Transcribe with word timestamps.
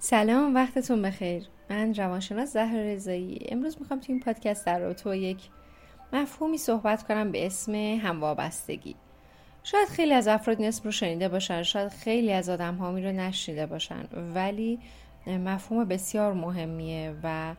سلام 0.00 0.54
وقتتون 0.54 1.02
بخیر. 1.02 1.44
من 1.70 1.94
روانشناس 1.94 2.52
زهر 2.52 2.76
رضایی. 2.76 3.46
امروز 3.48 3.76
می‌خوام 3.80 4.00
تو 4.00 4.12
این 4.12 4.20
پادکست 4.20 4.66
در 4.66 4.92
تو 4.92 5.14
یک 5.14 5.38
مفهومی 6.12 6.58
صحبت 6.58 7.02
کنم 7.02 7.32
به 7.32 7.46
اسم 7.46 7.74
هموابستگی. 7.74 8.96
شاید 9.62 9.88
خیلی 9.88 10.14
از 10.14 10.28
افراد 10.28 10.58
این 10.58 10.68
اسم 10.68 10.84
رو 10.84 10.90
شنیده 10.90 11.28
باشن 11.28 11.62
شاید 11.62 11.88
خیلی 11.88 12.32
از 12.32 12.48
آدم 12.48 12.74
هامی 12.74 13.02
رو 13.02 13.12
نشنیده 13.12 13.66
باشن 13.66 14.04
ولی 14.34 14.78
مفهوم 15.26 15.84
بسیار 15.84 16.32
مهمیه 16.32 17.14
و 17.22 17.54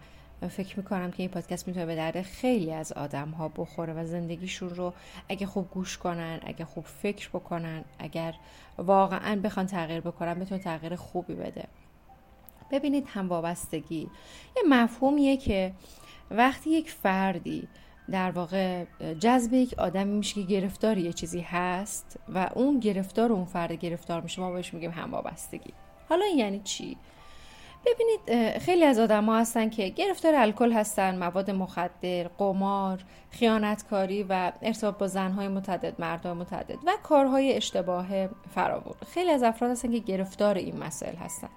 فکر 0.50 0.78
می‌کنم 0.78 1.12
که 1.12 1.24
این 1.24 1.30
پادکست 1.30 1.68
می‌تونه 1.68 1.86
به 1.86 1.96
درد 1.96 2.22
خیلی 2.22 2.74
از 2.74 2.92
آدم 2.92 3.30
ها 3.30 3.50
بخوره 3.50 3.94
و 3.94 4.06
زندگیشون 4.06 4.70
رو 4.70 4.94
اگه 5.30 5.46
خوب 5.46 5.72
گوش 5.72 5.98
کنن 5.98 6.40
اگه 6.44 6.66
خوب 6.66 6.86
فکر 6.86 7.30
بکنن 7.30 7.84
اگر 8.00 8.34
واقعا 8.78 9.40
بخوان 9.44 9.66
تغییر 9.66 10.02
بکنن 10.02 10.34
بتونه 10.34 10.62
تغییر 10.62 10.96
خوبی 10.96 11.34
بده. 11.34 11.68
ببینید 12.72 13.08
هم 13.08 13.30
وابستگی 13.30 14.10
یه 14.58 14.64
مفهومیه 14.70 15.38
که 15.38 15.74
وقتی 16.32 16.70
یک 16.70 16.92
فردی 16.92 17.68
در 18.12 18.32
واقع 18.32 18.86
جذب 19.20 19.54
یک 19.54 19.74
آدمی 19.80 20.18
میشه 20.18 20.34
که 20.34 20.42
گرفتار 20.42 20.98
یه 20.98 21.14
چیزی 21.14 21.42
هست 21.42 22.20
و 22.36 22.50
اون 22.56 22.80
گرفتار 22.80 23.32
اون 23.32 23.46
فرد 23.46 23.72
گرفتار 23.72 24.22
میشه 24.22 24.42
ما 24.42 24.52
بهش 24.52 24.74
میگیم 24.74 24.92
هم 24.92 25.12
وابستگی 25.12 25.74
حالا 26.10 26.26
این 26.26 26.38
یعنی 26.38 26.60
چی؟ 26.60 26.98
ببینید 27.86 28.58
خیلی 28.58 28.84
از 28.84 29.00
آدم 29.00 29.26
ها 29.26 29.40
هستن 29.40 29.70
که 29.70 29.90
گرفتار 29.90 30.36
الکل 30.36 30.72
هستن 30.72 31.18
مواد 31.18 31.52
مخدر 31.52 32.28
قمار 32.28 33.04
خیانتکاری 33.30 34.24
و 34.24 34.52
ارتباط 34.62 34.98
با 34.98 35.08
زنهای 35.08 35.48
متعدد 35.48 36.02
مردهای 36.02 36.34
متعدد 36.34 36.78
و 36.86 36.92
کارهای 37.04 37.54
اشتباه 37.54 38.28
فراوون 38.28 38.94
خیلی 39.14 39.32
از 39.32 39.44
افراد 39.44 39.72
هستن 39.72 39.92
که 39.92 40.00
گرفتار 40.00 40.56
این 40.56 40.78
مسائل 40.78 41.16
هستن. 41.16 41.50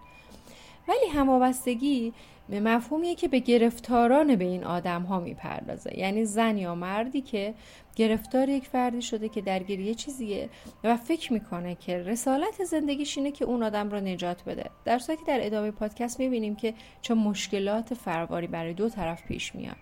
ولی 0.89 1.07
هموابستگی 1.15 2.13
به 2.49 2.61
مفهومیه 2.61 3.15
که 3.15 3.29
به 3.29 3.39
گرفتاران 3.39 4.37
به 4.37 4.45
این 4.45 4.65
آدم 4.65 5.03
ها 5.03 5.21
می‌پردازه. 5.21 5.99
یعنی 5.99 6.25
زن 6.25 6.59
یا 6.59 6.75
مردی 6.75 7.21
که 7.21 7.55
گرفتار 7.97 8.49
یک 8.49 8.67
فردی 8.67 9.03
شده 9.03 9.29
که 9.29 9.41
درگیر 9.41 9.81
یه 9.81 9.95
چیزیه 9.95 10.49
و 10.85 10.97
فکر 10.97 11.33
می‌کنه 11.33 11.75
که 11.75 11.99
رسالت 11.99 12.65
زندگیش 12.65 13.19
اینه 13.19 13.31
که 13.31 13.45
اون 13.45 13.63
آدم 13.63 13.91
رو 13.91 14.01
نجات 14.01 14.45
بده. 14.45 14.71
در 14.85 14.99
که 14.99 15.17
در 15.27 15.47
ادامه 15.47 15.71
پادکست 15.71 16.21
می‌بینیم 16.21 16.57
که 16.57 16.75
چه 17.03 17.15
مشکلات 17.15 17.95
فرواری 17.95 18.47
برای 18.47 18.75
دو 18.75 18.89
طرف 18.89 19.23
پیش 19.25 19.55
میاد. 19.55 19.77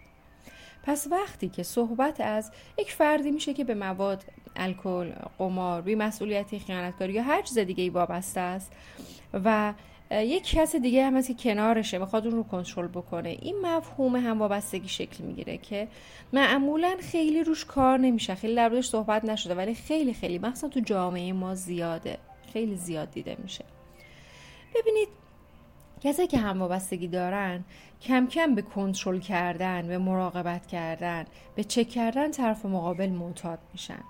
پس 0.82 1.06
وقتی 1.10 1.48
که 1.48 1.62
صحبت 1.62 2.20
از 2.20 2.52
یک 2.78 2.92
فردی 2.92 3.30
میشه 3.30 3.54
که 3.54 3.64
به 3.64 3.74
مواد 3.74 4.24
الکل 4.56 5.12
قمار 5.38 5.82
بیمسئولیتی 5.82 6.58
خیانتکاری 6.58 7.12
یا 7.12 7.22
هر 7.22 7.42
چیز 7.42 7.58
دیگه 7.58 7.82
ای 7.82 7.90
وابسته 7.90 8.40
است 8.40 8.72
و 9.32 9.72
یک 10.10 10.50
کس 10.50 10.76
دیگه 10.76 11.06
هم 11.06 11.16
هست 11.16 11.28
که 11.28 11.34
کنارشه 11.34 11.98
می‌خواد 11.98 12.26
اون 12.26 12.36
رو 12.36 12.42
کنترل 12.42 12.86
بکنه. 12.86 13.28
این 13.28 13.60
مفهوم 13.62 14.16
هم 14.16 14.38
وابستگی 14.38 14.88
شکل 14.88 15.24
می‌گیره 15.24 15.58
که 15.58 15.88
معمولا 16.32 16.96
خیلی 17.00 17.44
روش 17.44 17.64
کار 17.64 17.98
نمیشه. 17.98 18.34
خیلی 18.34 18.54
در 18.54 18.82
صحبت 18.82 19.24
نشده 19.24 19.54
ولی 19.54 19.74
خیلی 19.74 20.14
خیلی 20.14 20.38
مخصوصا 20.38 20.68
تو 20.68 20.80
جامعه 20.80 21.32
ما 21.32 21.54
زیاده. 21.54 22.18
خیلی 22.52 22.76
زیاد 22.76 23.10
دیده 23.10 23.36
میشه. 23.42 23.64
ببینید 24.74 25.08
کسایی 26.00 26.28
که 26.28 26.38
هم 26.38 26.60
وابستگی 26.60 27.08
دارن 27.08 27.64
کم 28.02 28.26
کم 28.26 28.54
به 28.54 28.62
کنترل 28.62 29.18
کردن 29.18 29.88
به 29.88 29.98
مراقبت 29.98 30.66
کردن 30.66 31.24
به 31.54 31.64
چک 31.64 31.88
کردن 31.88 32.30
طرف 32.30 32.66
مقابل 32.66 33.08
معتاد 33.08 33.58
میشن. 33.72 34.02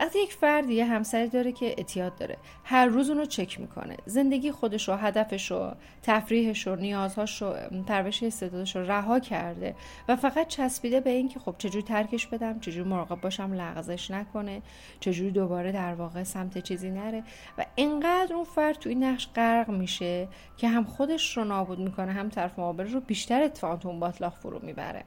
وقتی 0.00 0.18
یک 0.18 0.32
فرد 0.32 0.70
یه 0.70 0.84
همسری 0.84 1.28
داره 1.28 1.52
که 1.52 1.66
اعتیاد 1.66 2.16
داره 2.16 2.36
هر 2.64 2.86
روز 2.86 3.10
اونو 3.10 3.24
چک 3.24 3.60
می‌کنه. 3.60 3.96
زندگی 4.06 4.52
خودش 4.52 4.88
رو 4.88 4.94
هدفش 4.94 5.50
رو 5.50 5.72
تفریحش 6.02 6.66
رو 6.66 6.76
نیازهاش 6.76 7.42
رو 7.42 7.54
پرورش 7.86 8.22
استعدادش 8.22 8.76
رو 8.76 8.82
رها 8.82 9.20
کرده 9.20 9.74
و 10.08 10.16
فقط 10.16 10.48
چسبیده 10.48 11.00
به 11.00 11.10
اینکه 11.10 11.38
خب 11.38 11.54
چجوری 11.58 11.82
ترکش 11.82 12.26
بدم 12.26 12.60
چجوری 12.60 12.88
مراقب 12.88 13.20
باشم 13.20 13.52
لغزش 13.52 14.10
نکنه 14.10 14.62
چجوری 15.00 15.30
دوباره 15.30 15.72
در 15.72 15.94
واقع 15.94 16.22
سمت 16.22 16.58
چیزی 16.58 16.90
نره 16.90 17.22
و 17.58 17.66
اینقدر 17.74 18.34
اون 18.34 18.44
فرد 18.44 18.78
تو 18.78 18.88
این 18.88 19.04
نقش 19.04 19.28
غرق 19.34 19.70
میشه 19.70 20.28
که 20.56 20.68
هم 20.68 20.84
خودش 20.84 21.36
رو 21.36 21.44
نابود 21.44 21.78
می‌کنه 21.78 22.12
هم 22.12 22.28
طرف 22.28 22.58
مقابل 22.58 22.92
رو 22.92 23.00
بیشتر 23.00 23.42
اتفاقا 23.42 23.76
تو 23.76 23.88
اون 23.88 24.00
باطلاق 24.00 24.34
فرو 24.34 24.60
می‌بره. 24.62 25.04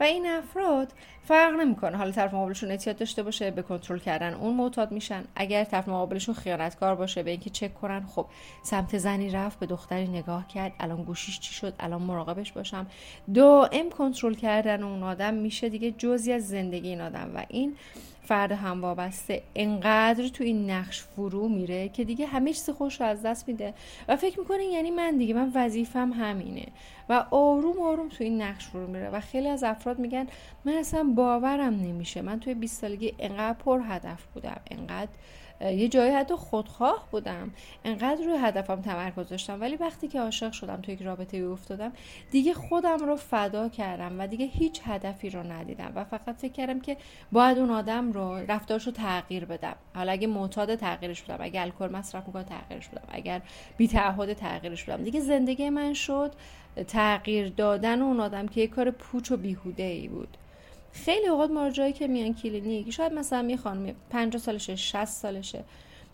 و 0.00 0.02
این 0.04 0.26
افراد 0.26 0.92
فرق 1.24 1.54
نمی‌کنه. 1.54 1.96
حالا 1.96 2.10
طرف 2.10 2.34
مقابلشون 2.34 2.70
اعتیاد 2.70 2.96
داشته 2.96 3.22
باشه 3.22 3.50
به 3.50 3.62
کنترل 3.62 3.98
کردن 3.98 4.34
اون 4.34 4.54
معتاد 4.54 4.92
میشن. 4.92 5.24
اگر 5.36 5.64
طرف 5.64 5.88
مقابلشون 5.88 6.34
خیانتکار 6.34 6.94
باشه 6.94 7.22
به 7.22 7.30
اینکه 7.30 7.50
چک 7.50 7.74
کنن 7.74 8.06
خب 8.06 8.26
سمت 8.62 8.98
زنی 8.98 9.30
رفت 9.30 9.58
به 9.58 9.66
دختری 9.66 10.08
نگاه 10.08 10.48
کرد. 10.48 10.72
الان 10.80 11.02
گوشیش 11.02 11.40
چی 11.40 11.54
شد؟ 11.54 11.74
الان 11.80 12.02
مراقبش 12.02 12.52
باشم. 12.52 12.86
دائم 13.34 13.90
کنترل 13.90 14.34
کردن 14.34 14.82
اون 14.82 15.02
آدم 15.02 15.34
میشه 15.34 15.68
دیگه 15.68 15.90
جزی 15.90 16.32
از 16.32 16.48
زندگی 16.48 16.88
این 16.88 17.00
آدم. 17.00 17.30
و 17.34 17.44
این 17.48 17.76
فرد 18.26 18.52
هم 18.52 18.82
وابسته 18.82 19.42
انقدر 19.54 20.28
تو 20.28 20.44
این 20.44 20.70
نقش 20.70 21.02
فرو 21.02 21.48
میره 21.48 21.88
که 21.88 22.04
دیگه 22.04 22.26
همه 22.26 22.52
چیز 22.52 22.70
خوش 22.70 23.00
رو 23.00 23.06
از 23.06 23.22
دست 23.22 23.48
میده. 23.48 23.74
و 24.08 24.16
فکر 24.16 24.40
می‌کنه 24.40 24.64
یعنی 24.64 24.90
من 24.90 25.16
دیگه 25.16 25.34
من 25.34 25.52
وظیفم 25.54 26.12
همینه. 26.12 26.66
و 27.08 27.24
آروم 27.30 27.80
آروم 27.80 28.08
تو 28.08 28.24
این 28.24 28.42
نقش 28.42 28.66
فرو 28.66 28.86
میره. 28.86 29.10
و 29.10 29.20
خیلی 29.20 29.48
از 29.48 29.64
افراد 29.64 29.98
میگن 29.98 30.26
من 30.64 30.72
اصلا 30.72 31.12
باورم 31.16 31.74
نمیشه. 31.74 32.22
من 32.22 32.40
توی 32.40 32.54
20 32.54 32.80
سالگی 32.80 33.14
انقدر 33.18 33.58
پر 33.58 33.80
هدف 33.84 34.24
بودم. 34.34 34.60
انقدر 34.70 35.10
یه 35.60 35.88
جایی 35.88 36.12
حتی 36.12 36.34
خودخواه 36.34 37.08
بودم. 37.10 37.50
انقدر 37.84 38.24
روی 38.24 38.36
هدفم 38.38 38.80
تمرکز 38.80 39.28
داشتم. 39.28 39.60
ولی 39.60 39.76
وقتی 39.76 40.08
که 40.08 40.20
عاشق 40.20 40.52
شدم 40.52 40.80
تو 40.80 40.92
یک 40.92 41.02
رابطه 41.02 41.36
افتادم 41.36 41.92
دیگه 42.30 42.54
خودم 42.54 42.98
رو 42.98 43.16
فدا 43.16 43.68
کردم 43.68 44.20
و 44.20 44.26
دیگه 44.26 44.46
هیچ 44.46 44.80
هدفی 44.84 45.30
رو 45.30 45.42
ندیدم 45.42 45.92
و 45.94 46.04
فقط 46.04 46.36
فکر 46.36 46.52
کردم 46.52 46.80
که 46.80 46.96
باید 47.32 47.58
اون 47.58 47.70
آدم 47.70 48.12
رو 48.12 48.34
رفتارش 48.48 48.86
رو 48.86 48.92
تغییر 48.92 49.44
بدم. 49.44 49.76
حالا 49.94 50.12
اگه 50.12 50.26
معتاد 50.26 50.74
تغییرش 50.74 51.22
بدم 51.22 51.36
اگه 51.40 51.60
الکل 51.60 51.88
مصرف 51.88 52.26
می‌کنه 52.26 52.44
تغییرش 52.44 52.88
بدم 52.88 53.08
اگر 53.08 53.42
بی 53.76 53.88
تعهد 53.88 54.32
تغییرش 54.32 54.84
بدم 54.84 55.04
دیگه 55.04 55.20
زندگی 55.20 55.70
من 55.70 55.94
شد 55.94 56.32
تغییر 56.88 57.48
دادن 57.48 58.02
اون 58.02 58.20
آدم 58.20 58.48
که 58.48 58.60
یه 58.60 58.66
کار 58.66 58.90
پوچ 58.90 59.30
و 59.30 59.36
بیهوده 59.36 59.82
ای 59.82 60.08
بود. 60.08 60.36
خیلی 61.04 61.26
اوقات 61.26 61.50
مراجعایی 61.50 61.92
که 61.92 62.06
میان 62.06 62.34
کلینیک 62.34 62.90
شاید 62.90 63.12
مثلا 63.12 63.48
یه 63.48 63.56
خانم 63.56 63.94
50 64.10 64.42
سالشه 64.42 64.76
60 64.76 65.04
سالشه 65.04 65.64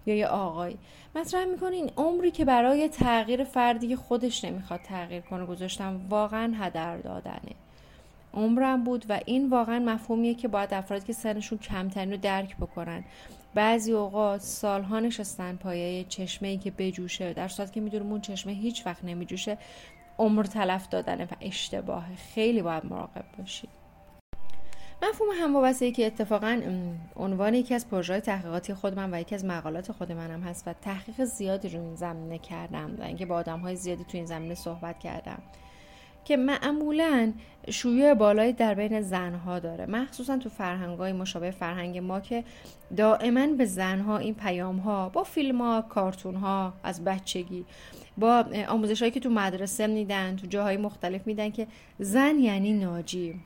یا 0.06 0.15
یه 0.15 0.26
آقای 0.26 0.76
مطرح 1.15 1.44
می‌کنین 1.44 1.91
عمری 1.97 2.31
که 2.31 2.44
برای 2.44 2.88
تغییر 2.88 3.44
فردی 3.44 3.97
خودش 3.97 4.44
نمی‌خواد 4.44 4.81
تغییر 4.81 5.20
کنه 5.20 5.47
گذاشتم 5.47 6.00
واقعا 6.09 6.54
هدر 6.59 6.97
دادنه. 6.97 7.54
عمرم 8.34 8.84
بود 8.84 9.04
و 9.09 9.20
این 9.26 9.50
واقعا 9.50 9.78
مفهومیه 9.78 10.34
که 10.34 10.48
باید 10.48 10.75
افرادی 10.75 11.06
که 11.06 11.12
سنشون 11.12 11.59
کمترین 11.59 12.10
رو 12.10 12.16
درک 12.16 12.56
بکنن. 12.56 13.04
بعضی 13.54 13.93
اوقات 13.93 14.41
سالها 14.41 15.00
نشستن 15.00 15.56
پایه 15.56 16.04
چشمه 16.04 16.49
ای 16.49 16.59
که 16.59 16.70
بجوشه 16.70 17.32
در 17.32 17.49
صورت 17.49 17.72
که 17.72 17.81
می‌دونم 17.81 18.10
اون 18.10 18.20
چشمه 18.20 18.53
هیچ 18.53 18.87
وقت 18.87 19.04
نمیجوشه 19.04 19.59
عمر 20.19 20.44
تلف 20.44 20.88
دادنه 20.88 21.25
و 21.25 21.34
اشتباه 21.41 22.04
خیلی 22.34 22.62
باید 22.62 22.87
مراقب 22.87 23.25
باشید 23.38 23.81
مفهوم 25.03 25.31
هموابستگی 25.43 25.93
که 25.93 26.07
اتفاقا 26.07 26.61
عنوان 27.17 27.55
یکی 27.55 27.75
از 27.75 27.89
پروژه 27.89 28.21
تحقیقاتی 28.21 28.75
خود 28.75 28.95
من 28.95 29.15
و 29.15 29.21
یکی 29.21 29.35
از 29.35 29.45
مقالات 29.45 29.93
خود 29.93 30.13
منم 30.13 30.41
هست 30.41 30.69
و 30.69 30.73
تحقیق 30.73 31.25
زیادی 31.25 31.69
رو 31.69 31.81
این 31.81 31.95
زمینه 31.95 32.39
کردم 32.39 32.97
و 32.99 33.03
اینکه 33.03 33.27
با 33.27 33.35
آدم 33.35 33.59
های 33.59 33.77
زیادی 33.77 34.05
تو 34.05 34.17
این 34.17 34.27
زمینه 34.27 34.55
صحبت 34.55 34.99
کردم 34.99 35.43
که 36.25 36.37
معمولا 36.37 37.33
شیوع 37.71 38.15
بالایی 38.15 38.53
در 38.53 38.75
بین 38.75 39.01
زنها 39.01 39.59
داره. 39.59 39.87
مخصوصا 39.87 40.39
تو 40.39 40.49
فرهنگای 40.49 41.12
مشابه 41.12 41.51
فرهنگ 41.51 41.99
ما 41.99 42.21
که 42.21 42.45
دائما 42.97 43.47
به 43.47 43.65
زنها 43.65 44.19
این 44.19 44.35
پیام 44.35 44.77
ها 44.77 45.09
با 45.09 45.25
فیلم 45.25 45.62
ها 45.62 45.83
کارتون 45.83 46.35
ها 46.35 46.73
از 46.83 47.05
بچگی 47.05 47.65
با 48.19 48.45
آموزش 48.69 49.01
هایی 49.03 49.12
که 49.12 49.21
تو 49.21 49.31
مدرسه 49.31 49.87
میدن 49.87 50.37
تو 50.37 50.47
جاهای 50.47 50.76
مختلف 50.76 51.26
میدن 51.26 51.50
که 51.50 51.67
زن 51.99 52.38
یعنی 52.38 52.73
ناجی. 52.73 53.41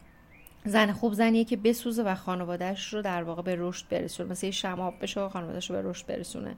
زن 0.67 0.93
خوب 0.93 1.13
زنیه 1.13 1.45
که 1.45 1.57
بسوزه 1.57 2.03
و 2.03 2.15
خانوادهش 2.15 2.95
رو 2.95 3.03
در 3.03 3.23
واقع 3.23 3.43
به 3.43 3.57
رشد 3.59 3.89
برسونه. 3.89 4.31
مثل 4.31 4.51
شماب 4.51 4.95
بشه 5.03 5.21
و 5.21 5.29
خانوادهش 5.29 5.71
رو 5.71 5.77
به 5.77 5.91
رشد 5.91 6.07
برسونه. 6.07 6.57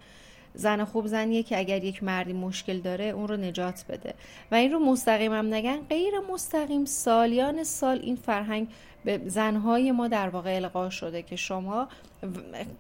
زن 0.59 0.85
خوب 0.85 1.07
زنیه 1.07 1.43
که 1.43 1.59
اگر 1.59 1.85
یک 1.85 2.03
مردی 2.03 2.33
مشکل 2.33 2.81
داره 2.81 3.05
اون 3.05 3.29
رو 3.29 3.37
نجات 3.37 3.85
بده. 3.89 4.15
و 4.51 4.55
این 4.55 4.73
رو 4.73 4.79
مستقیم 4.79 5.33
هم 5.33 5.55
نگن 5.55 5.81
غیر 5.81 6.15
مستقیم 6.33 6.85
سالیان 6.85 7.65
سال 7.65 7.99
این 8.03 8.17
فرهنگ 8.17 8.69
به 9.05 9.21
زنهای 9.27 9.93
ما 9.93 10.09
در 10.09 10.29
واقع 10.29 10.55
القا 10.55 10.91
شده 10.91 11.23
که 11.23 11.37
شما 11.37 11.89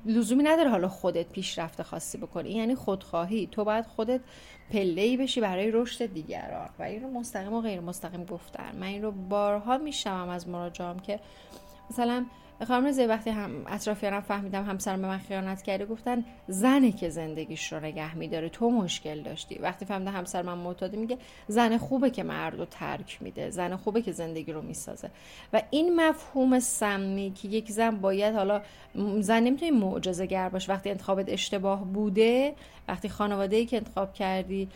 لزومی 0.06 0.42
نداره 0.42 0.70
حالا 0.70 0.88
خودت 0.88 1.28
پیشرفت 1.28 1.82
خاصی 1.82 2.18
بکنی. 2.18 2.50
یعنی 2.50 2.74
خودخواهی. 2.74 3.46
تو 3.46 3.64
باید 3.64 3.86
خودت 3.86 4.20
پله 4.70 5.16
بشی 5.16 5.40
برای 5.40 5.70
رشد 5.70 6.06
دیگران. 6.06 6.68
و 6.78 6.82
این 6.82 7.02
رو 7.02 7.10
مستقیم 7.10 7.52
و 7.52 7.60
غیر 7.60 7.80
مستقیم 7.80 8.24
گفتن. 8.24 8.76
من 8.80 8.86
این 8.86 9.02
رو 9.02 9.10
بارها 9.10 9.78
میشمم 9.78 10.28
از 10.28 10.48
مراجعام 10.48 10.98
که 10.98 11.20
مثلا 11.90 12.26
خانم 12.66 12.90
زی 12.90 13.04
وقتی 13.04 13.30
هم 13.30 13.50
اطرافیانم 13.66 14.20
فهمیدم 14.20 14.64
همسرم 14.64 15.02
به 15.02 15.08
من 15.08 15.18
خیانت 15.18 15.62
کرده 15.62 15.86
گفتن 15.86 16.24
زنه 16.48 16.92
که 16.92 17.08
زندگیش 17.08 17.72
رو 17.72 17.80
نگه 17.80 18.14
میداره 18.14 18.48
تو 18.48 18.70
مشکل 18.70 19.22
داشتی. 19.22 19.58
وقتی 19.58 19.84
فهمیدم 19.84 20.12
همسر 20.12 20.42
من 20.42 20.58
معتاده 20.58 20.96
میگه 20.96 21.18
زن 21.48 21.78
خوبه 21.78 22.10
که 22.10 22.22
مرد 22.22 22.58
رو 22.58 22.64
ترک 22.64 23.18
میده 23.20 23.50
زن 23.50 23.76
خوبه 23.76 24.02
که 24.02 24.12
زندگی 24.12 24.52
رو 24.52 24.62
می‌سازه. 24.62 25.10
و 25.52 25.62
این 25.70 26.00
مفهوم 26.00 26.60
سمی 26.60 27.32
که 27.42 27.48
یک 27.48 27.70
زن 27.70 27.96
باید 27.96 28.34
حالا 28.34 28.62
زن 29.20 29.42
نمی‌تونی 29.42 29.70
معجزه 29.70 30.26
گر 30.26 30.48
باشه. 30.48 30.72
وقتی 30.72 30.90
انتخابت 30.90 31.28
اشتباه 31.28 31.84
بوده 31.84 32.54
وقتی 32.88 33.08
خانواده 33.08 33.56
ای 33.56 33.66
که 33.66 33.76
انتخاب 33.76 34.12
کردی 34.12 34.68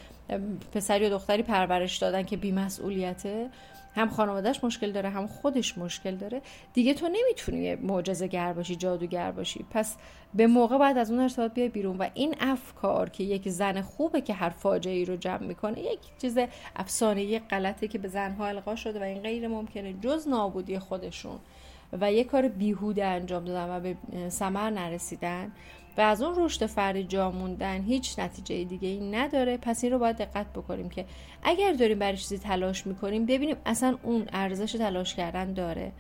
پسری 0.75 1.07
و 1.07 1.11
دختری 1.11 1.43
پرورش 1.43 1.97
دادن 1.99 2.23
که 2.23 2.37
بیمسئولیته 2.37 3.51
هم 3.95 4.09
خانوادهش 4.09 4.65
مشکل 4.65 4.93
داره 4.93 5.09
هم 5.09 5.27
خودش 5.27 5.79
مشکل 5.79 6.17
داره. 6.17 6.43
دیگه 6.73 6.95
تو 6.95 7.09
نمی‌تونی 7.09 7.75
معجزه 7.75 8.27
گر 8.27 8.53
باشی 8.53 8.77
جادوگر 8.77 9.33
باشی. 9.33 9.65
پس 9.71 9.97
به 10.35 10.47
موقع 10.47 10.79
باید 10.79 10.99
از 10.99 11.11
اون 11.11 11.21
ارتباط 11.21 11.53
بیای 11.53 11.69
بیرون 11.69 11.97
و 11.99 12.09
این 12.15 12.35
افکار 12.41 13.09
که 13.09 13.25
یک 13.25 13.49
زن 13.49 13.81
خوبه 13.81 14.21
که 14.21 14.35
هر 14.35 14.51
فاجعه 14.51 14.95
ای 14.95 15.05
رو 15.05 15.17
جمع 15.17 15.43
می‌کنه 15.47 15.81
یک 15.81 15.99
چیز 16.19 16.39
افسانه 16.77 17.39
غلطه 17.39 17.89
که 17.89 17.99
به 17.99 18.09
زنها 18.09 18.47
القا 18.47 18.77
شده 18.77 19.01
و 19.01 19.03
این 19.03 19.23
غیر 19.23 19.49
ممکنه 19.49 19.93
جز 19.93 20.29
نابودی 20.29 20.79
خودشون. 20.79 21.39
و 22.01 22.13
یه 22.13 22.25
کار 22.25 22.49
بیهوده 22.49 23.05
انجام 23.05 23.45
دادن 23.45 23.77
و 23.77 23.81
به 23.81 23.97
ثمر 24.29 24.71
نرسیدن 24.71 25.53
و 25.97 26.01
از 26.01 26.23
اون 26.23 26.45
رشد 26.45 26.67
فردی 26.67 27.05
جا 27.05 27.31
موندن 27.31 27.83
هیچ 27.83 28.19
نتیجه 28.19 28.65
دیگه 28.65 28.89
ای 28.89 29.11
نداره. 29.11 29.57
پس 29.57 29.85
این 29.85 29.93
رو 29.93 29.99
باید 29.99 30.17
دقت 30.17 30.53
بکنیم 30.53 30.89
که 30.89 31.05
اگر 31.43 31.73
داریم 31.73 31.99
برای 31.99 32.17
چیزی 32.17 32.39
تلاش 32.39 32.87
می‌کنیم 32.87 33.27
ببینیم 33.27 33.57
اصلا 33.67 33.99
اون 34.03 34.29
ارزش 34.33 34.73
تلاش 34.73 35.15
کردن 35.15 35.53
داره. 35.53 35.93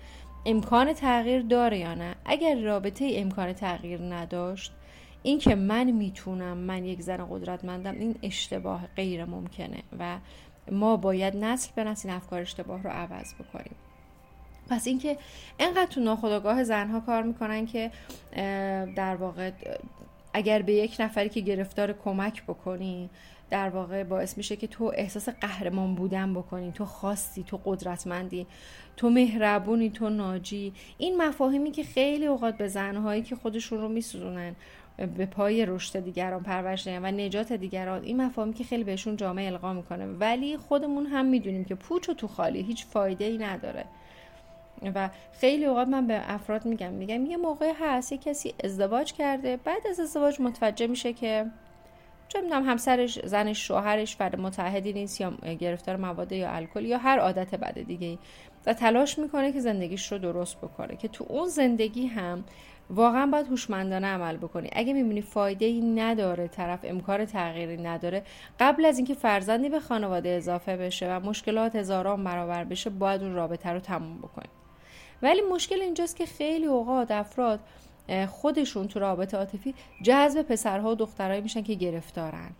امکان 0.46 0.92
تغییر 0.92 1.42
داره 1.42 1.78
یا 1.78 1.94
نه؟ 1.94 2.14
اگر 2.24 2.60
رابطه 2.60 3.10
امکان 3.14 3.52
تغییر 3.52 4.00
نداشت 4.02 4.72
این 5.22 5.38
که 5.38 5.54
من 5.54 5.90
می‌تونم 5.90 6.56
من 6.56 6.84
یک 6.84 7.00
زن 7.00 7.26
قدرتمندم 7.30 7.94
این 7.94 8.16
اشتباه 8.22 8.88
غیر 8.96 9.24
ممکنه 9.24 9.82
و 9.98 10.18
ما 10.72 10.96
باید 10.96 11.36
نسل 11.36 11.70
به 11.74 11.84
نسل 11.84 12.08
این 12.08 12.16
افکار 12.16 12.40
اشتباه 12.40 12.82
رو 12.82 12.90
عوض 12.90 13.34
بکنیم. 13.34 13.74
پس 14.72 14.86
اینکه 14.86 15.16
انقدر 15.58 15.86
تو 15.86 16.00
ناخودآگاه 16.00 16.64
زنها 16.64 17.00
کار 17.00 17.22
می‌کنن 17.22 17.66
که 17.66 17.90
در 18.96 19.16
واقع 19.16 19.50
اگر 20.34 20.62
به 20.62 20.72
یک 20.72 20.96
نفری 21.00 21.28
که 21.28 21.40
گرفتار 21.40 21.92
کمک 21.92 22.42
بکنی 22.42 23.10
در 23.50 23.68
واقع 23.68 24.04
باعث 24.04 24.36
میشه 24.36 24.56
که 24.56 24.66
تو 24.66 24.92
احساس 24.94 25.28
قهرمان 25.28 25.94
بودن 25.94 26.34
بکنی. 26.34 26.72
تو 26.72 26.84
خاصی 26.84 27.42
تو 27.42 27.60
قدرتمندی 27.64 28.46
تو 28.96 29.10
مهربونی 29.10 29.90
تو 29.90 30.10
ناجی. 30.10 30.72
این 30.98 31.22
مفاهیمی 31.22 31.70
که 31.70 31.84
خیلی 31.84 32.26
اوقات 32.26 32.56
به 32.56 32.68
زنهایی 32.68 33.22
که 33.22 33.36
خودشون 33.36 33.80
رو 33.80 33.88
میسوزونن 33.88 34.54
به 35.16 35.26
پای 35.26 35.66
رشد 35.66 36.00
دیگران 36.00 36.42
پرورش 36.42 36.86
و 36.86 37.06
نجات 37.06 37.52
دیگران 37.52 38.02
این 38.02 38.22
مفاهیمی 38.22 38.54
که 38.54 38.64
خیلی 38.64 38.84
بهشون 38.84 39.16
جامعه 39.16 39.46
القا 39.46 39.72
می‌کنه. 39.72 40.06
ولی 40.06 40.56
خودمون 40.56 41.06
هم 41.06 41.26
می‌دونیم 41.26 41.64
که 41.64 41.74
پوچ 41.74 42.08
و 42.08 42.14
تو 42.14 42.28
خالی 42.28 42.62
هیچ 42.62 42.86
فایده 42.86 43.24
ای 43.24 43.38
نداره. 43.38 43.84
و 44.94 45.10
خیلی 45.32 45.64
اوقات 45.64 45.88
من 45.88 46.06
به 46.06 46.22
افراد 46.26 46.64
میگم. 46.64 46.92
میگم 46.92 47.26
یه 47.26 47.36
موقع 47.36 47.72
هست 47.80 48.12
یه 48.12 48.18
کسی 48.18 48.54
ازدواج 48.64 49.12
کرده 49.12 49.56
بعد 49.56 49.86
از 49.86 50.00
ازدواج 50.00 50.40
متوجه 50.40 50.86
میشه 50.86 51.12
که 51.12 51.46
چه 52.28 52.40
می‌دونم 52.40 52.68
همسرش 52.68 53.18
زنش 53.24 53.66
شوهرش 53.68 54.16
فرد 54.16 54.40
متحدی 54.40 54.92
نیست 54.92 55.20
یا 55.20 55.30
گرفتار 55.60 55.96
مواد 55.96 56.32
یا 56.32 56.50
الکل 56.50 56.84
یا 56.84 56.98
هر 56.98 57.18
عادت 57.18 57.54
بد 57.54 57.78
دیگه 57.78 58.06
ای 58.06 58.18
و 58.66 58.74
تلاش 58.74 59.18
می‌کنه 59.18 59.52
که 59.52 59.60
زندگیش 59.60 60.12
رو 60.12 60.18
درست 60.18 60.56
بکنه. 60.58 60.96
که 60.96 61.08
تو 61.08 61.26
اون 61.28 61.48
زندگی 61.48 62.06
هم 62.06 62.44
واقعا 62.90 63.26
باید 63.26 63.46
هوشمندانه 63.46 64.06
عمل 64.06 64.36
بکنی. 64.36 64.70
اگه 64.72 64.92
می‌بینی 64.92 65.20
فایده 65.20 65.64
ای 65.66 65.80
نداره 65.80 66.48
طرف 66.48 66.80
امکان 66.84 67.24
تغییری 67.24 67.76
نداره 67.76 68.22
قبل 68.60 68.84
از 68.84 68.98
اینکه 68.98 69.14
فرزندی 69.14 69.68
به 69.68 69.80
خانواده 69.80 70.28
اضافه 70.28 70.76
بشه 70.76 71.16
و 71.16 71.20
مشکلات 71.20 71.76
هزاران 71.76 72.24
برابر 72.24 72.64
بشه 72.64 72.90
باید 72.90 73.22
اون 73.22 73.34
رابطه 73.34 73.70
رو 73.70 73.80
تموم 73.80 74.18
بکنی. 74.18 74.48
ولی 75.22 75.40
مشکل 75.52 75.80
اینجاست 75.80 76.16
که 76.16 76.26
خیلی 76.26 76.66
اوقات 76.66 77.10
افراد 77.10 77.60
خودشون 78.28 78.88
تو 78.88 79.00
رابطه 79.00 79.36
عاطفی 79.36 79.74
جذب 80.02 80.42
پسرها 80.42 80.92
و 80.92 80.94
دخترهایی 80.94 81.40
میشن 81.40 81.62
که 81.62 81.74
گرفتارن. 81.74 82.50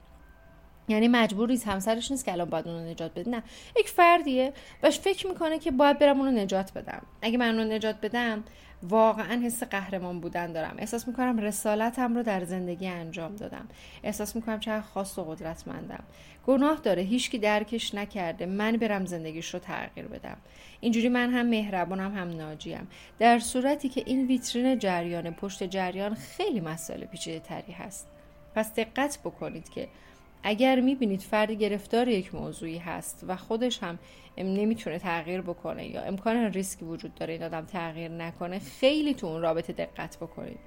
یعنی 0.93 1.09
مجبور 1.09 1.49
نیست 1.49 1.69
همسرش 1.69 2.11
نیست 2.11 2.25
که 2.25 2.33
الان 2.33 2.51
باید 2.51 2.69
اونو 2.69 2.91
نجات 2.91 3.15
بده. 3.15 3.31
نه. 3.31 3.43
یک 3.79 3.89
فردیه. 3.89 4.53
و 4.83 4.91
فکر 4.91 5.27
می‌کنه 5.27 5.59
که 5.59 5.71
باید 5.71 5.99
برم 5.99 6.21
اونو 6.21 6.31
نجات 6.31 6.73
بدم. 6.73 7.03
اگه 7.23 7.39
من 7.39 7.59
اونو 7.59 7.75
نجات 7.75 7.97
بدم 8.01 8.45
واقعا 8.83 9.41
حس 9.45 9.63
قهرمان 9.63 10.21
بودن 10.21 10.53
دارم. 10.53 10.75
احساس 10.79 11.09
می‌کنم 11.09 11.39
رسالتم 11.39 12.15
رو 12.15 12.23
در 12.23 12.45
زندگی 12.45 12.87
انجام 12.87 13.37
دادم. 13.37 13.69
احساس 14.03 14.37
می‌کنم 14.37 14.61
چقدر 14.61 14.81
خاص 14.81 15.19
و 15.19 15.25
قدرتمندم. 15.25 16.05
گناه 16.47 16.81
داره. 16.83 17.03
هیچکی 17.03 17.39
درکش 17.39 17.95
نکرده. 17.95 18.47
من 18.47 18.77
برم 18.77 19.07
زندگیش 19.07 19.55
رو 19.55 19.61
تغییر 19.61 20.07
بدم. 20.07 20.37
اینجوری 20.81 21.09
من 21.09 21.31
هم 21.31 21.47
مهربانم 21.47 22.15
هم 22.15 22.29
ناجیم. 22.29 22.89
در 23.19 23.39
صورتی 23.39 23.89
که 23.89 24.03
این 24.07 24.27
ویترین 24.27 24.79
جریان 24.79 25.31
پشت 25.31 25.63
جریان 25.63 26.15
خیلی 26.15 26.61
مسائل 26.61 27.05
پیچیده 27.05 27.41
تری 27.41 27.73
هست. 27.73 28.09
پس 28.55 28.75
دقت 28.75 29.19
بکنید 29.25 29.69
که 29.69 29.89
اگر 30.43 30.81
می‌بینید 30.81 31.21
فردی 31.21 31.57
گرفتار 31.57 32.09
یک 32.09 32.35
موضوعی 32.35 32.79
هست 32.79 33.25
و 33.29 33.37
خودش 33.37 33.83
هم 33.83 33.99
نمی‌تونه 34.39 34.99
تغییر 34.99 35.41
بکنه 35.41 35.87
یا 35.87 36.03
امکان 36.03 36.37
ریسکی 36.37 36.85
وجود 36.85 37.15
داره 37.15 37.33
این 37.33 37.43
آدم 37.43 37.65
تغییر 37.65 38.11
نکنه 38.11 38.59
خیلی 38.59 39.15
تو 39.15 39.27
اون 39.27 39.43
رابطه 39.43 39.73
دقت 39.73 40.17
بکنید. 40.17 40.59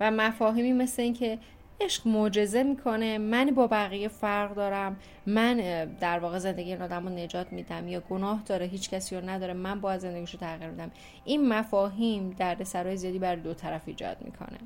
و 0.00 0.10
مفاهیمی 0.10 0.72
مثل 0.72 1.02
اینکه 1.02 1.38
عشق 1.80 2.06
معجزه 2.06 2.62
می‌کنه 2.62 3.18
من 3.18 3.50
با 3.50 3.66
بقیه 3.66 4.08
فرق 4.08 4.54
دارم 4.54 4.96
من 5.26 5.84
در 6.00 6.18
واقع 6.18 6.38
زندگی 6.38 6.72
این 6.72 6.82
آدم 6.82 7.08
رو 7.08 7.14
نجات 7.14 7.52
میدم 7.52 7.88
یا 7.88 8.00
گناه 8.00 8.42
داره 8.46 8.66
هیچ 8.66 8.90
کسی 8.90 9.16
رو 9.16 9.28
نداره 9.28 9.52
من 9.52 9.80
باید 9.80 10.00
زندگیش 10.00 10.30
رو 10.30 10.40
تغییر 10.40 10.70
بدم. 10.70 10.90
این 11.24 11.48
مفاهیم 11.48 12.30
درد 12.30 12.62
سرای 12.62 12.96
زیادی 12.96 13.18
بر 13.18 13.36
دو 13.36 13.54
طرف 13.54 13.82
ایجاد 13.86 14.16
می‌کنه. 14.20 14.58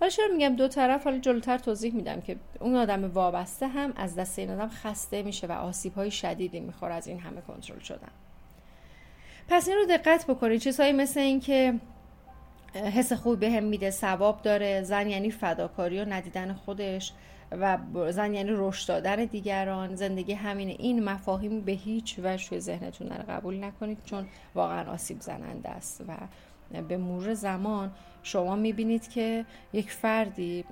حالا 0.00 0.10
چرا 0.10 0.26
میگم 0.32 0.56
دو 0.56 0.68
طرف؟ 0.68 1.04
حالا 1.04 1.18
جلوتر 1.18 1.58
توضیح 1.58 1.94
میدم 1.94 2.20
که 2.20 2.36
اون 2.60 2.76
آدم 2.76 3.12
وابسته 3.12 3.68
هم 3.68 3.92
از 3.96 4.14
دست 4.14 4.38
این 4.38 4.50
آدم 4.50 4.68
خسته 4.68 5.22
میشه 5.22 5.46
و 5.46 5.52
آسیب 5.52 5.94
های 5.94 6.10
شدیدی 6.10 6.60
می‌خوره 6.60 6.94
از 6.94 7.06
این 7.06 7.20
همه 7.20 7.40
کنترل 7.40 7.78
شدن. 7.78 8.10
پس 9.48 9.68
این 9.68 9.76
رو 9.76 9.86
دقت 9.86 10.26
بکنید. 10.26 10.60
چیزهایی 10.60 10.92
مثل 10.92 11.20
این 11.20 11.40
که 11.40 11.74
حس 12.74 13.12
خوبی 13.12 13.36
به 13.36 13.50
هم 13.56 13.64
میده 13.64 13.90
ثواب 13.90 14.42
داره 14.42 14.82
زن 14.82 15.08
یعنی 15.08 15.30
فداکاری 15.30 16.00
و 16.00 16.04
ندیدن 16.04 16.52
خودش 16.52 17.12
و 17.50 17.78
زن 18.10 18.34
یعنی 18.34 18.50
رشد 18.52 18.88
دادن 18.88 19.24
دیگران 19.24 19.94
زندگی 19.94 20.32
همینه 20.32 20.76
این 20.78 21.04
مفاهیم 21.04 21.60
به 21.60 21.72
هیچ 21.72 22.20
وجه 22.24 22.58
ذهنتون 22.58 23.08
نره 23.08 23.22
قبول 23.22 23.64
نکنید 23.64 23.98
چون 24.04 24.26
واقعا 24.54 24.92
آسیب 24.92 25.20
زننده 25.20 25.68
است 25.68 26.04
و 26.08 26.12
به 26.82 26.96
مرور 26.96 27.34
زمان 27.34 27.90
شما 28.24 28.56
می‌بینید 28.56 29.08
که 29.08 29.44
یک 29.72 29.90
فردی 29.90 30.64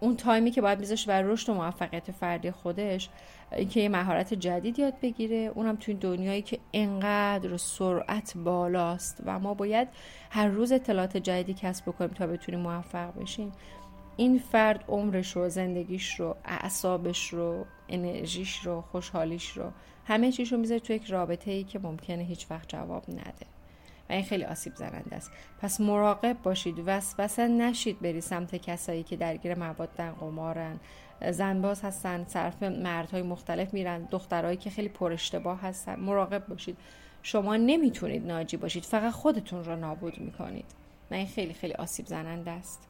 اون 0.00 0.16
تایمی 0.16 0.50
که 0.50 0.60
باید 0.60 0.80
میذاشه 0.80 1.08
برای 1.08 1.32
رشد 1.32 1.48
و 1.48 1.54
موفقیت 1.54 2.10
فردی 2.10 2.50
خودش 2.50 3.08
اینکه 3.52 3.80
یه 3.80 3.88
مهارت 3.88 4.34
جدید 4.34 4.78
یاد 4.78 4.94
بگیره 5.02 5.36
اونم 5.54 5.76
توی 5.76 5.94
دنیایی 5.94 6.42
که 6.42 6.58
انقدر 6.72 7.56
سرعت 7.56 8.36
بالاست 8.36 9.22
و 9.24 9.38
ما 9.38 9.54
باید 9.54 9.88
هر 10.30 10.48
روز 10.48 10.72
اطلاعات 10.72 11.16
جدیدی 11.16 11.54
کسب 11.54 11.84
بکنیم 11.84 12.10
تا 12.10 12.26
بتونیم 12.26 12.60
موفق 12.60 13.20
بشیم. 13.20 13.52
این 14.16 14.38
فرد 14.38 14.84
عمرش 14.88 15.36
رو 15.36 15.48
زندگیش 15.48 16.20
رو 16.20 16.36
اعصابش 16.44 17.28
رو 17.28 17.66
انرژیش 17.88 18.58
رو 18.58 18.80
خوشحالیش 18.80 19.48
رو 19.48 19.70
همه 20.06 20.32
چیش 20.32 20.52
رو 20.52 20.58
می‌ذاره 20.58 20.80
تو 20.80 20.92
یک 20.92 21.04
رابطه 21.04 21.50
ای 21.50 21.64
که 21.64 21.78
ممکنه 21.78 22.22
هیچ 22.22 22.46
وقت 22.50 22.68
جواب 22.68 23.10
نده. 23.10 23.53
و 24.10 24.12
این 24.12 24.24
خیلی 24.24 24.44
آسیب 24.44 24.74
زننده 24.74 25.16
است. 25.16 25.30
پس 25.60 25.80
مراقب 25.80 26.36
باشید. 26.42 26.82
وسوسه 26.86 27.48
نشید 27.48 28.00
بری 28.00 28.20
سمت 28.20 28.56
کسایی 28.56 29.02
که 29.02 29.16
درگیر 29.16 29.54
مواد 29.54 29.88
قمارن 30.20 30.80
زنباز 31.30 31.82
هستن 31.82 32.24
صرف 32.28 32.62
مردهای 32.62 33.22
مختلف 33.22 33.74
میرن 33.74 34.08
دخترهایی 34.10 34.56
که 34.56 34.70
خیلی 34.70 34.88
پر 34.88 35.12
اشتباه 35.12 35.60
هستن. 35.60 36.00
مراقب 36.00 36.46
باشید. 36.46 36.76
شما 37.22 37.56
نمی‌تونید 37.56 38.26
ناجی 38.26 38.56
باشید. 38.56 38.84
فقط 38.84 39.12
خودتون 39.12 39.64
را 39.64 39.76
نابود 39.76 40.20
می‌کنید. 40.20 40.66
و 41.10 41.14
این 41.14 41.26
خیلی 41.26 41.54
خیلی 41.54 41.72
آسیب 41.72 42.06
زننده 42.06 42.50
است. 42.50 42.88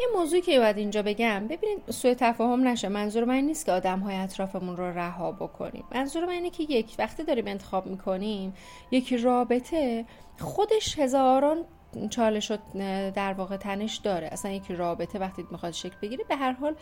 یه 0.00 0.06
موضوعی 0.16 0.42
که 0.42 0.58
باید 0.58 0.78
اینجا 0.78 1.02
بگم. 1.02 1.46
ببینید 1.48 1.90
سوء 1.90 2.14
تفاهم 2.14 2.68
نشه. 2.68 2.88
منظور 2.88 3.24
من 3.24 3.40
نیست 3.40 3.66
که 3.66 3.72
آدم 3.72 4.00
های 4.00 4.16
اطرافمون 4.16 4.76
رو 4.76 4.98
رها 4.98 5.32
بکنیم. 5.32 5.84
منظور 5.94 6.24
من 6.24 6.32
اینه 6.32 6.50
که 6.50 6.62
یک 6.62 6.94
وقتی 6.98 7.22
داریم 7.24 7.46
انتخاب 7.46 7.86
می‌کنیم 7.86 8.54
یک 8.90 9.12
رابطه 9.12 10.04
خودش 10.40 10.98
هزاران 10.98 11.64
چالش 12.10 12.52
در 13.14 13.32
واقع 13.32 13.56
تنش 13.56 13.96
داره. 13.96 14.26
اصلا 14.26 14.50
یک 14.50 14.70
رابطه 14.70 15.18
وقتی 15.18 15.46
می‌خواد 15.50 15.72
شکل 15.72 15.96
بگیره 16.02 16.24
به 16.28 16.36
هر 16.36 16.52
حال 16.52 16.74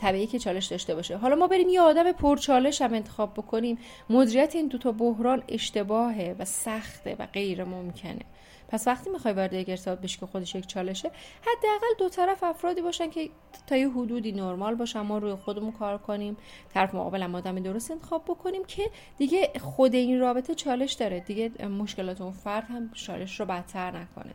طبیعی 0.00 0.26
که 0.26 0.38
چالش 0.38 0.66
داشته 0.66 0.94
باشه. 0.94 1.16
حالا 1.16 1.36
ما 1.36 1.46
بریم 1.46 1.68
یه 1.68 1.80
آدم 1.80 2.12
پرچالش 2.12 2.82
هم 2.82 2.94
انتخاب 2.94 3.34
بکنیم. 3.34 3.78
مدیریت 4.10 4.54
این 4.56 4.68
دوتا 4.68 4.92
بحران 4.92 5.42
اشتباهه 5.48 6.36
و 6.38 6.44
سخته 6.44 7.16
و 7.18 7.26
غیر 7.26 7.64
ممکنه 7.64 8.20
پس 8.68 8.88
وقتی 8.88 9.10
می‌خوای 9.10 9.34
وارد 9.34 9.52
یک 9.52 9.68
ارتباط 9.68 9.98
بشی 9.98 10.20
که 10.20 10.26
خودش 10.26 10.54
یک 10.54 10.66
چالشه 10.66 11.10
حداقل 11.40 11.86
دو 11.98 12.08
طرف 12.08 12.42
افرادی 12.42 12.80
باشن 12.80 13.10
که 13.10 13.30
تا 13.66 13.76
یه 13.76 13.90
حدودی 13.90 14.32
نرمال 14.32 14.74
باشن 14.74 15.00
ما 15.00 15.18
روی 15.18 15.34
خودمون 15.34 15.72
کار 15.72 15.98
کنیم 15.98 16.36
طرف 16.74 16.94
مقابل 16.94 17.22
هم 17.22 17.34
آدم 17.34 17.60
درست 17.60 17.90
انتخاب 17.90 18.24
بکنیم 18.24 18.64
که 18.64 18.90
دیگه 19.18 19.50
خود 19.60 19.94
این 19.94 20.20
رابطه 20.20 20.54
چالش 20.54 20.92
داره. 20.92 21.20
دیگه 21.20 21.66
مشکلات 21.66 22.20
اون 22.20 22.32
فرد 22.32 22.64
هم 22.64 22.90
چالش 22.90 23.40
رو 23.40 23.46
بدتر 23.46 23.90
نکنه. 23.90 24.34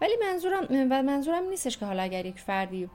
ولی 0.00 0.12
منظورم 0.22 0.66
و 0.90 1.02
منظورم 1.02 1.48
نیستش 1.48 1.78
که 1.78 1.86
حالا 1.86 2.02
اگر 2.02 2.26
یک 2.26 2.38
فردی 2.38 2.90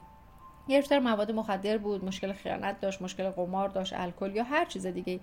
گرفتار 0.69 0.99
مواد 0.99 1.31
مخدر 1.31 1.77
بود 1.77 2.05
مشکل 2.05 2.33
خیانت 2.33 2.79
داشت 2.79 3.01
مشکل 3.01 3.29
قمار 3.29 3.69
داشت 3.69 3.93
الکل 3.93 4.35
یا 4.35 4.43
هر 4.43 4.65
چیز 4.65 4.87
دیگه 4.87 5.19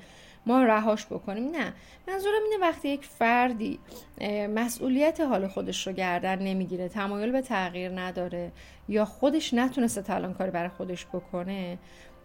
ما 0.46 0.62
رهاش 0.62 1.06
بکنیم. 1.06 1.50
نه. 1.50 1.72
منظورم 2.08 2.42
اینه 2.44 2.66
وقتی 2.66 2.88
یک 2.88 3.04
فردی 3.04 3.78
مسئولیت 4.54 5.20
حال 5.20 5.48
خودش 5.48 5.86
رو 5.86 5.92
گردن 5.92 6.38
نمی‌گیره 6.38 6.88
تمایل 6.88 7.32
به 7.32 7.40
تغییر 7.40 8.00
نداره 8.00 8.52
یا 8.88 9.04
خودش 9.04 9.54
نتونسته 9.54 10.32
کاری 10.38 10.50
برای 10.50 10.68
خودش 10.68 11.06
بکنه 11.06 11.78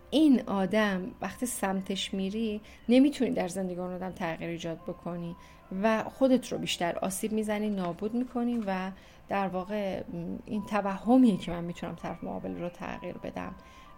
این 0.09 0.41
آدم 0.47 1.11
وقتی 1.21 1.45
سمتش 1.45 2.13
میری 2.13 2.61
نمی‌تونی 2.89 3.31
در 3.31 3.47
زندگی 3.47 3.79
اون 3.79 3.93
آدم 3.93 4.11
تغییر 4.11 4.49
ایجاد 4.49 4.77
بکنی 4.77 5.35
و 5.83 6.03
خودت 6.03 6.51
رو 6.51 6.57
بیشتر 6.57 6.97
آسیب 7.01 7.31
می‌زنی 7.31 7.69
نابود 7.69 8.13
می‌کنی 8.13 8.63
و 8.67 8.91
در 9.31 9.47
واقع 9.47 10.03
این 10.45 10.65
توهمیه 10.65 11.37
که 11.37 11.51
من 11.51 11.63
می‌تونم 11.63 11.95
طرف 11.95 12.23
مقابل 12.23 12.59
رو 12.59 12.69
تغییر 12.69 13.17
بدم 13.17 13.55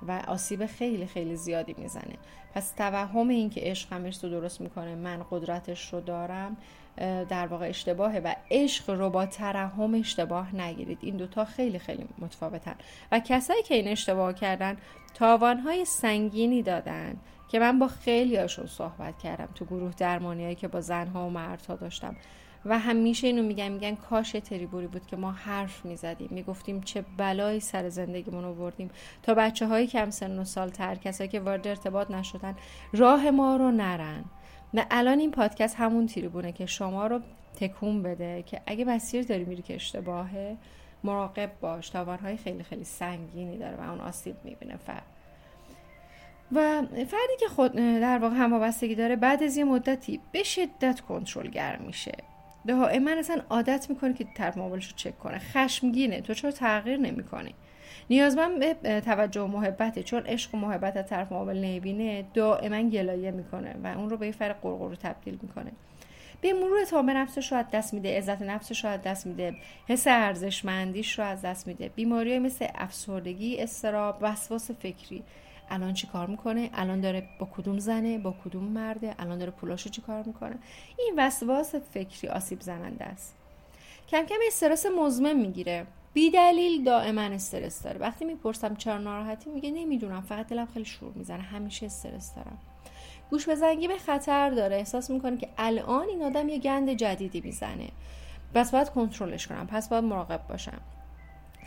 و 0.08 0.24
آسیب 0.28 0.66
خیلی 0.66 1.06
خیلی 1.06 1.36
زیادی 1.36 1.76
می‌زنه. 1.78 2.18
پس 2.54 2.72
توهم 2.72 3.28
این 3.28 3.50
که 3.50 3.62
عشق 3.64 3.94
همش 3.94 4.24
رو 4.24 4.30
درست 4.30 4.62
می‌کنه 4.62 4.96
من 4.96 5.26
قدرتش 5.32 5.94
رو 5.94 6.02
دارم 6.02 6.58
در 7.30 7.48
واقع 7.48 7.70
اشتباهه 7.70 8.20
و 8.20 8.36
عشق 8.52 8.90
رو 8.90 9.10
با 9.10 9.26
ترحم 9.26 9.94
اشتباه 9.94 10.56
نگیرید. 10.56 10.98
این 11.02 11.18
دوتا 11.18 11.46
خیلی 11.46 11.80
خیلی 11.80 12.06
متفاوتن. 12.20 12.76
و 13.12 13.20
کسایی 13.20 13.64
که 13.64 13.76
این 13.76 13.88
اشتباه 13.88 14.34
کردن 14.34 14.78
تاوانهای 15.14 15.86
سنگینی 15.86 16.62
دادن 16.62 17.16
که 17.48 17.60
من 17.60 17.80
با 17.80 17.88
خیلی 17.88 18.38
هاشون 18.38 18.68
صحبت 18.68 19.18
کردم 19.18 19.50
تو 19.56 19.66
گروه 19.66 19.94
درمانیایی 19.98 20.56
که 20.56 20.68
با 20.68 20.82
زنها 20.82 21.28
و 21.28 21.30
مردها 21.30 21.76
داشتم. 21.76 22.16
و 22.66 22.80
همیشه 22.80 23.28
اینو 23.28 23.44
میگن 23.44 23.68
میگن 23.68 23.96
کاش 23.96 24.32
تریبوری 24.32 24.88
بود 24.88 25.08
که 25.08 25.16
ما 25.16 25.32
حرف 25.32 25.86
می‌زدیم. 25.86 26.28
می‌گفتیم 26.32 26.82
چه 26.82 27.06
بلایی 27.18 27.60
سر 27.60 27.90
زندگیمون 27.90 28.46
آوردیم. 28.46 28.92
تا 29.24 29.34
بچه 29.34 29.68
های 29.68 29.88
کم 29.88 30.10
سن 30.10 30.40
و 30.40 30.44
سال 30.44 30.70
تر 30.70 30.96
کسایی 30.96 31.30
که 31.30 31.40
وارد 31.40 31.68
ارتباط 31.68 32.12
نشدن 32.12 32.56
راه 32.94 33.32
ما 33.32 33.56
رو 33.56 33.72
نرن. 33.72 34.26
و 34.74 34.86
الان 34.92 35.20
این 35.20 35.32
پادکست 35.32 35.76
همون 35.76 36.06
تریبونه 36.06 36.52
که 36.52 36.66
شما 36.66 37.08
رو 37.08 37.20
تکون 37.60 38.04
بده 38.04 38.44
که 38.44 38.62
اگه 38.66 38.86
مسیر 38.86 39.24
داری 39.24 39.44
میری 39.46 39.62
که 39.62 39.76
اشتباهه 39.76 40.58
مراقب 41.04 41.52
باش. 41.62 41.90
تاوانهای 41.90 42.38
خیلی 42.38 42.64
خیلی 42.64 42.84
سنگینی 42.84 43.58
داره 43.58 43.78
و 43.78 43.90
اون 43.90 44.00
آسیب 44.00 44.36
می‌بینه 44.44 44.78
فرد 44.78 45.06
و 46.52 46.82
فردی 46.92 47.38
که 47.40 47.48
خود 47.48 47.72
در 47.76 48.18
واقع 48.18 48.36
هموابستگی 48.36 48.96
داره 48.96 49.16
بعد 49.16 49.44
از 49.44 49.58
یه 49.58 49.64
مدتی 49.64 50.20
به 50.32 50.44
شدت 50.44 51.02
کنترلگر 51.02 51.78
میشه. 51.78 52.12
دائما 52.68 53.12
اصلا 53.12 53.42
عادت 53.50 53.86
می‌کنه 53.90 54.14
که 54.14 54.26
طرف 54.36 54.58
مقابلش 54.58 54.88
رو 54.88 54.94
چک 54.96 55.20
کنه. 55.20 55.40
خشمگینه. 55.40 56.22
تو 56.22 56.34
چرا 56.34 56.52
تغییر 56.52 56.98
نمی‌کنی؟ 56.98 57.56
نیازمند 58.10 58.60
به 58.60 59.02
توجه 59.02 59.42
و 59.42 59.48
محبته 59.48 60.04
چون 60.04 60.24
عشق 60.26 60.56
و 60.56 60.58
محبت 60.58 60.98
از 60.98 61.08
طرف 61.08 61.32
مقابل 61.32 61.58
نمی‌بینه 61.58 62.26
دائما 62.34 62.90
گلایه 62.90 63.32
می‌کنه 63.32 63.76
و 63.84 63.88
اون 63.88 64.10
رو 64.10 64.18
به 64.18 64.26
یه 64.26 64.32
فرق 64.32 64.62
قرقرو 64.62 64.96
تبدیل 64.96 65.40
می‌کنه. 65.42 65.72
به 66.42 66.54
مرور 66.54 66.78
اعتماد 66.78 67.06
نفسش 67.06 67.52
رو 67.52 67.58
از 67.58 67.66
دست 67.74 67.94
میده 67.94 68.18
عزت 68.18 68.42
نفسش 68.42 68.86
رو 68.86 68.92
از 68.92 69.02
دست 69.02 69.28
میده 69.28 69.56
حس 69.88 70.08
ارزشمندیش 70.08 71.20
رو 71.20 71.26
از 71.26 71.42
دست 71.42 71.68
میده. 71.68 71.90
بیماری 71.90 72.40
مثل 72.40 72.68
افسردگی 72.76 73.60
استراب 73.60 74.18
وسواس 74.22 74.72
فکری. 74.72 75.24
الان 75.70 75.94
چی 75.94 76.08
کار 76.08 76.28
می‌کنه؟ 76.28 76.70
الان 76.74 77.02
داره 77.02 77.24
با 77.40 77.48
کدوم 77.58 77.80
زنه؟ 77.80 78.18
با 78.18 78.36
کدوم 78.46 78.64
مرده؟ 78.64 79.16
الان 79.20 79.38
داره 79.38 79.52
پولاشو 79.52 79.90
چی 79.90 80.02
کار 80.02 80.24
می‌کنه؟ 80.24 80.56
این 81.00 81.14
وسواس 81.18 81.76
فکری 81.76 82.28
آسیب 82.28 82.62
زننده 82.62 83.06
است. 83.06 83.36
کم 84.10 84.24
کم 84.24 84.36
استرس 84.48 84.86
مزمن 84.86 85.34
می‌گیره. 85.34 85.86
بی 86.14 86.32
دلیل 86.32 86.84
دائما 86.84 87.22
استرس 87.22 87.84
داره. 87.84 88.00
وقتی 88.00 88.26
می‌پرسم 88.26 88.76
چرا 88.76 88.98
ناراحتی 88.98 89.50
میگه 89.50 89.72
نمی‌دونم. 89.72 90.22
فقط 90.22 90.48
دلم 90.48 90.66
خیلی 90.66 90.86
شور 90.86 91.12
می‌زنه. 91.16 91.42
همیشه 91.42 91.86
استرس 91.86 92.36
دارم. 92.36 92.58
گوش 93.30 93.46
به 93.46 93.56
زنگی 93.56 93.88
به 93.88 93.98
خطر 93.98 94.50
داره. 94.50 94.76
احساس 94.76 95.10
می‌کنه 95.10 95.38
که 95.38 95.50
الان 95.58 96.08
این 96.08 96.24
آدم 96.24 96.50
یه 96.50 96.58
گند 96.58 96.90
جدیدی 96.90 97.42
می‌زنه. 97.42 97.90
پس 98.54 98.72
باید 98.72 98.90
کنترلش 98.90 99.48
کنم. 99.48 99.68
پس 99.68 99.90
باید 99.90 100.04
مراقب 100.04 100.48
باشم. 100.50 100.82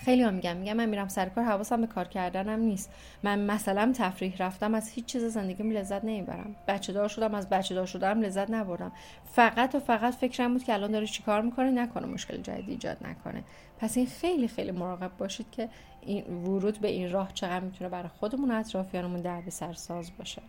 خیلی 0.05 0.23
ها 0.23 0.31
میگم 0.31 0.57
میگم 0.57 0.73
من 0.73 0.87
میرم 0.87 1.09
سر 1.09 1.29
کار 1.29 1.45
حواسم 1.45 1.81
به 1.81 1.87
کار 1.87 2.09
کردنم 2.09 2.61
نیست. 2.61 2.91
من 3.23 3.38
مثلا 3.38 3.93
تفریح 3.97 4.37
رفتم 4.38 4.75
از 4.75 4.91
هیچ 4.91 5.07
چیز 5.07 5.25
زندگیم 5.25 5.71
لذت 5.71 6.05
نمی‌برم. 6.05 6.57
بچه 6.69 6.93
دار 6.93 7.09
شدم 7.09 7.35
از 7.35 7.49
بچه 7.49 7.75
دار 7.75 7.87
شدم 7.87 8.21
لذت 8.21 8.50
نبردم. 8.50 8.93
فقط 9.33 9.75
و 9.75 9.81
فقط 9.81 10.15
فکرم 10.15 10.53
بود 10.53 10.65
که 10.65 10.75
الان 10.75 10.91
داره 10.91 11.07
چیکار 11.07 11.43
می‌کنه؟ 11.43 11.71
نکنه 11.71 12.07
مشکل 12.07 12.37
جدید 12.37 12.69
ایجاد 12.69 12.97
نکنه. 13.07 13.45
پس 13.79 13.97
این 13.97 14.07
خیلی 14.07 14.49
خیلی 14.49 14.71
مراقب 14.71 15.11
باشید 15.19 15.47
که 15.50 15.69
این 16.03 16.25
ورود 16.25 16.81
به 16.81 16.88
این 16.88 17.11
راه 17.11 17.33
چقدر 17.35 17.61
می‌تونه 17.61 17.91
برای 17.91 18.09
خودمون 18.09 18.50
اطرافیانمون 18.50 19.21
درد 19.21 19.49
سرساز 19.49 20.11
باشه. 20.19 20.43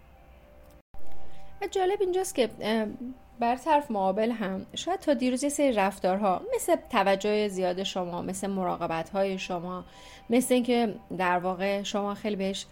و 1.62 1.68
جالب 1.72 2.01
اینجاست 2.01 2.36
که 2.36 2.50
بر 3.39 3.56
طرف 3.56 3.91
مقابل 3.91 4.32
هم. 4.32 4.65
شاید 4.75 5.00
تا 5.00 5.13
دیروز 5.13 5.44
یه 5.44 5.50
سری 5.50 5.72
رفتارها 5.72 6.41
مثل 6.56 6.75
توجه 6.89 7.48
زیاد 7.48 7.84
شما 7.84 8.22
مثل 8.22 8.48
مراقبت 8.48 9.10
های 9.10 9.39
شما 9.39 9.86
مثل 10.29 10.53
اینکه 10.53 10.96
در 11.17 11.38
واقع 11.38 11.84
شما 11.84 12.13
خیلی 12.13 12.36
بهش 12.36 12.65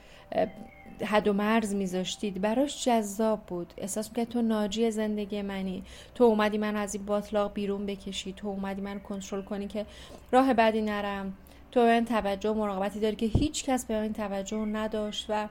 حد 1.06 1.28
و 1.28 1.34
مرز 1.34 1.74
میذاشتید. 1.74 2.42
براش 2.42 2.86
جذاب 2.86 3.40
بود. 3.48 3.74
احساس 3.78 4.10
می‌کرد 4.10 4.30
تو 4.30 4.42
ناجی 4.42 4.92
زندگی 4.92 5.42
منی. 5.42 5.84
تو 6.16 6.24
اومدی 6.24 6.58
من 6.58 6.76
از 6.76 6.96
این 6.96 7.06
باطلاق 7.06 7.54
بیرون 7.54 7.86
بکشی. 7.86 8.34
تو 8.34 8.48
اومدی 8.48 8.82
من 8.82 9.00
کنترل 9.00 9.42
کنی 9.42 9.68
که 9.68 9.86
راه 10.32 10.54
بعدی 10.54 10.82
نرم. 10.82 11.34
تو 11.72 11.80
این 11.80 12.06
توجه 12.06 12.50
و 12.50 12.54
مراقبتی 12.54 13.00
داری 13.00 13.16
که 13.16 13.26
هیچ 13.26 13.66
کس 13.66 13.86
به 13.86 14.02
این 14.02 14.14
توجه 14.14 14.58
نداشت 14.58 15.26
و 15.30 15.48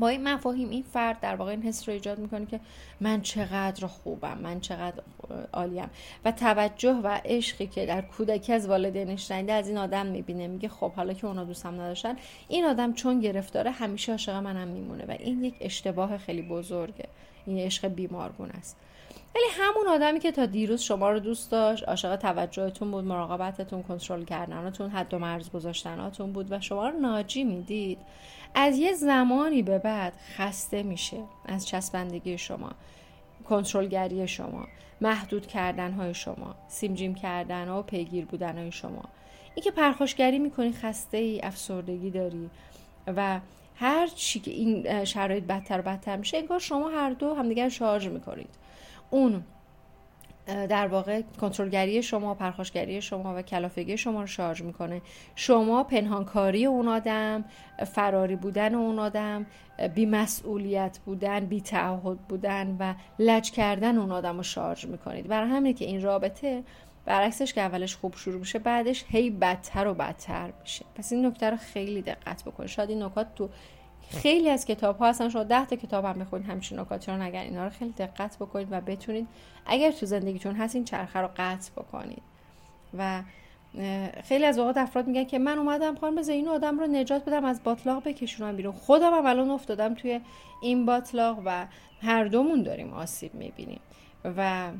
با 0.00 0.08
این 0.08 0.28
مفاهیم 0.28 0.70
این 0.70 0.82
فرد 0.82 1.20
در 1.20 1.36
واقع 1.36 1.50
این 1.50 1.62
حس 1.62 1.88
رو 1.88 1.94
ایجاد 1.94 2.18
می‌کنه 2.18 2.46
که 2.46 2.60
من 3.00 3.20
چقدر 3.20 3.86
خوبم 3.86 4.38
من 4.38 4.60
چقدر 4.60 5.02
عالیم. 5.52 5.90
و 6.24 6.32
توجه 6.32 6.92
و 6.92 7.20
عشقی 7.24 7.66
که 7.66 7.86
در 7.86 8.00
کودکی 8.00 8.52
از 8.52 8.68
والدینش 8.68 9.28
شنیده 9.28 9.52
از 9.52 9.68
این 9.68 9.78
آدم 9.78 10.06
می‌بینه 10.06 10.46
میگه 10.46 10.68
خب 10.68 10.92
حالا 10.92 11.12
که 11.12 11.26
اونا 11.26 11.44
دوستم 11.44 11.74
نداشتن 11.74 12.16
این 12.48 12.64
آدم 12.64 12.92
چون 12.92 13.20
گرفتاره 13.20 13.70
همیشه 13.70 14.12
عاشق 14.12 14.34
منم 14.34 14.68
میمونه. 14.68 15.04
و 15.08 15.10
این 15.10 15.44
یک 15.44 15.54
اشتباه 15.60 16.18
خیلی 16.18 16.42
بزرگه. 16.42 17.08
این 17.46 17.58
عشق 17.58 17.88
بیمارگون 17.88 18.50
است. 18.50 18.76
ولی 19.34 19.44
همون 19.52 19.88
آدمی 19.88 20.20
که 20.20 20.32
تا 20.32 20.46
دیروز 20.46 20.80
شما 20.82 21.10
رو 21.10 21.18
دوست 21.18 21.50
داشت 21.50 21.88
عاشق 21.88 22.16
توجهتون 22.16 22.90
بود 22.90 23.04
مراقبتتون 23.04 23.82
کنترل 23.82 24.24
کردناتون 24.24 24.90
حد 24.90 25.14
و 25.14 25.18
مرز 25.18 25.50
گذاشتناتون 25.50 26.32
بود 26.32 26.52
و 26.52 26.60
شما 26.60 26.88
رو 26.88 26.98
ناجی 26.98 27.44
می‌دید 27.44 27.98
از 28.54 28.78
یه 28.78 28.92
زمانی 28.92 29.62
به 29.62 29.78
بعد 29.78 30.12
خسته 30.36 30.82
میشه 30.82 31.16
از 31.46 31.68
چسبندگی 31.68 32.38
شما 32.38 32.70
کنترلگری 33.48 34.28
شما 34.28 34.66
محدود 35.00 35.46
کردن 35.46 35.92
های 35.92 36.14
شما 36.14 36.54
سیمجیم 36.68 37.14
کردن 37.14 37.68
و 37.68 37.82
پیگیر 37.82 38.24
بودن 38.24 38.58
های 38.58 38.72
شما. 38.72 39.04
این 39.54 39.64
که 39.64 39.70
پرخاشگری 39.70 40.38
می‌کنی 40.38 40.72
خسته 40.72 41.18
ای 41.18 41.40
افسردگی 41.40 42.10
داری 42.10 42.50
و 43.06 43.40
هر 43.76 44.06
چی 44.06 44.40
که 44.40 44.50
این 44.50 45.04
شرایط 45.04 45.44
بدتر 45.44 45.80
بدتر 45.80 46.16
میشه 46.16 46.36
انگار 46.36 46.58
شما 46.58 46.88
هر 46.88 47.10
دو 47.10 47.34
همدیگر 47.34 47.68
شارژ 47.68 48.06
می‌کنید. 48.06 48.50
اون 49.10 49.44
در 50.46 50.86
واقع 50.86 51.22
کنترلگری 51.40 52.02
شما 52.02 52.34
پرخاشگری 52.34 53.02
شما 53.02 53.34
و 53.36 53.42
کلافگی 53.42 53.96
شما 53.96 54.20
رو 54.20 54.26
شارژ 54.26 54.62
می‌کنه. 54.62 55.02
شما 55.34 55.84
پنهانکاری 55.84 56.66
اون 56.66 56.88
آدم 56.88 57.44
فراری 57.94 58.36
بودن 58.36 58.74
اون 58.74 58.98
آدم 58.98 59.46
بیمسئولیت 59.94 60.98
بودن 61.04 61.40
بی 61.40 61.60
تعهد 61.60 62.18
بودن 62.18 62.76
و 62.80 62.94
لج 63.18 63.50
کردن 63.50 63.98
اون 63.98 64.12
آدم 64.12 64.36
رو 64.36 64.42
شارژ 64.42 64.84
می‌کنید. 64.84 65.28
برای 65.28 65.50
همینه 65.50 65.74
که 65.74 65.84
این 65.84 66.02
رابطه 66.02 66.62
برعکسش 67.04 67.52
که 67.52 67.60
اولش 67.60 67.96
خوب 67.96 68.16
شروع 68.16 68.38
میشه 68.38 68.58
بعدش 68.58 69.04
هی 69.08 69.30
بدتر 69.30 69.86
و 69.86 69.94
بدتر 69.94 70.52
میشه. 70.60 70.84
پس 70.94 71.12
این 71.12 71.26
نکته 71.26 71.50
رو 71.50 71.56
خیلی 71.56 72.02
دقت 72.02 72.44
بکنید 72.44 72.68
شاید 72.68 72.90
این 72.90 73.02
نکات 73.02 73.34
تو 73.34 73.48
خیلی 74.08 74.50
از 74.50 74.64
کتاب 74.66 74.98
ها 74.98 75.08
هستن. 75.08 75.28
شما 75.28 75.42
ده 75.42 75.64
تا 75.64 75.76
کتاب 75.76 76.04
هم 76.04 76.18
بخونید. 76.18 76.46
همچین 76.46 76.78
نکاتی 76.78 77.10
رو 77.10 77.22
نگن 77.22 77.40
اینا 77.40 77.64
رو 77.64 77.70
خیلی 77.70 77.92
دقت 77.92 78.36
بکنید 78.36 78.68
و 78.70 78.80
بتونید 78.80 79.28
اگر 79.66 79.90
تو 79.90 80.06
زندگیتون 80.06 80.54
هست 80.54 80.74
این 80.74 80.84
چرخه 80.84 81.18
رو 81.18 81.28
قطع 81.36 81.72
بکنید. 81.72 82.22
و 82.98 83.22
خیلی 84.24 84.44
از 84.44 84.58
اوقات 84.58 84.76
افراد 84.76 85.06
میگن 85.06 85.24
که 85.24 85.38
من 85.38 85.58
اومدم 85.58 85.96
خانم 85.96 86.16
بذار 86.16 86.34
این 86.34 86.48
آدم 86.48 86.78
رو 86.78 86.86
نجات 86.86 87.24
بدم 87.24 87.44
از 87.44 87.62
باطلاق 87.64 88.08
بکشونم 88.08 88.56
بیرون. 88.56 88.72
خودم 88.72 89.14
هم 89.14 89.26
الان 89.26 89.50
افتادم 89.50 89.94
توی 89.94 90.20
این 90.62 90.86
باطلاق 90.86 91.38
و 91.44 91.66
هر 92.02 92.24
دومون 92.24 92.62
داریم 92.62 92.92
آسیب 92.92 93.34
می‌بینیم. 93.34 93.80
و 94.24 94.70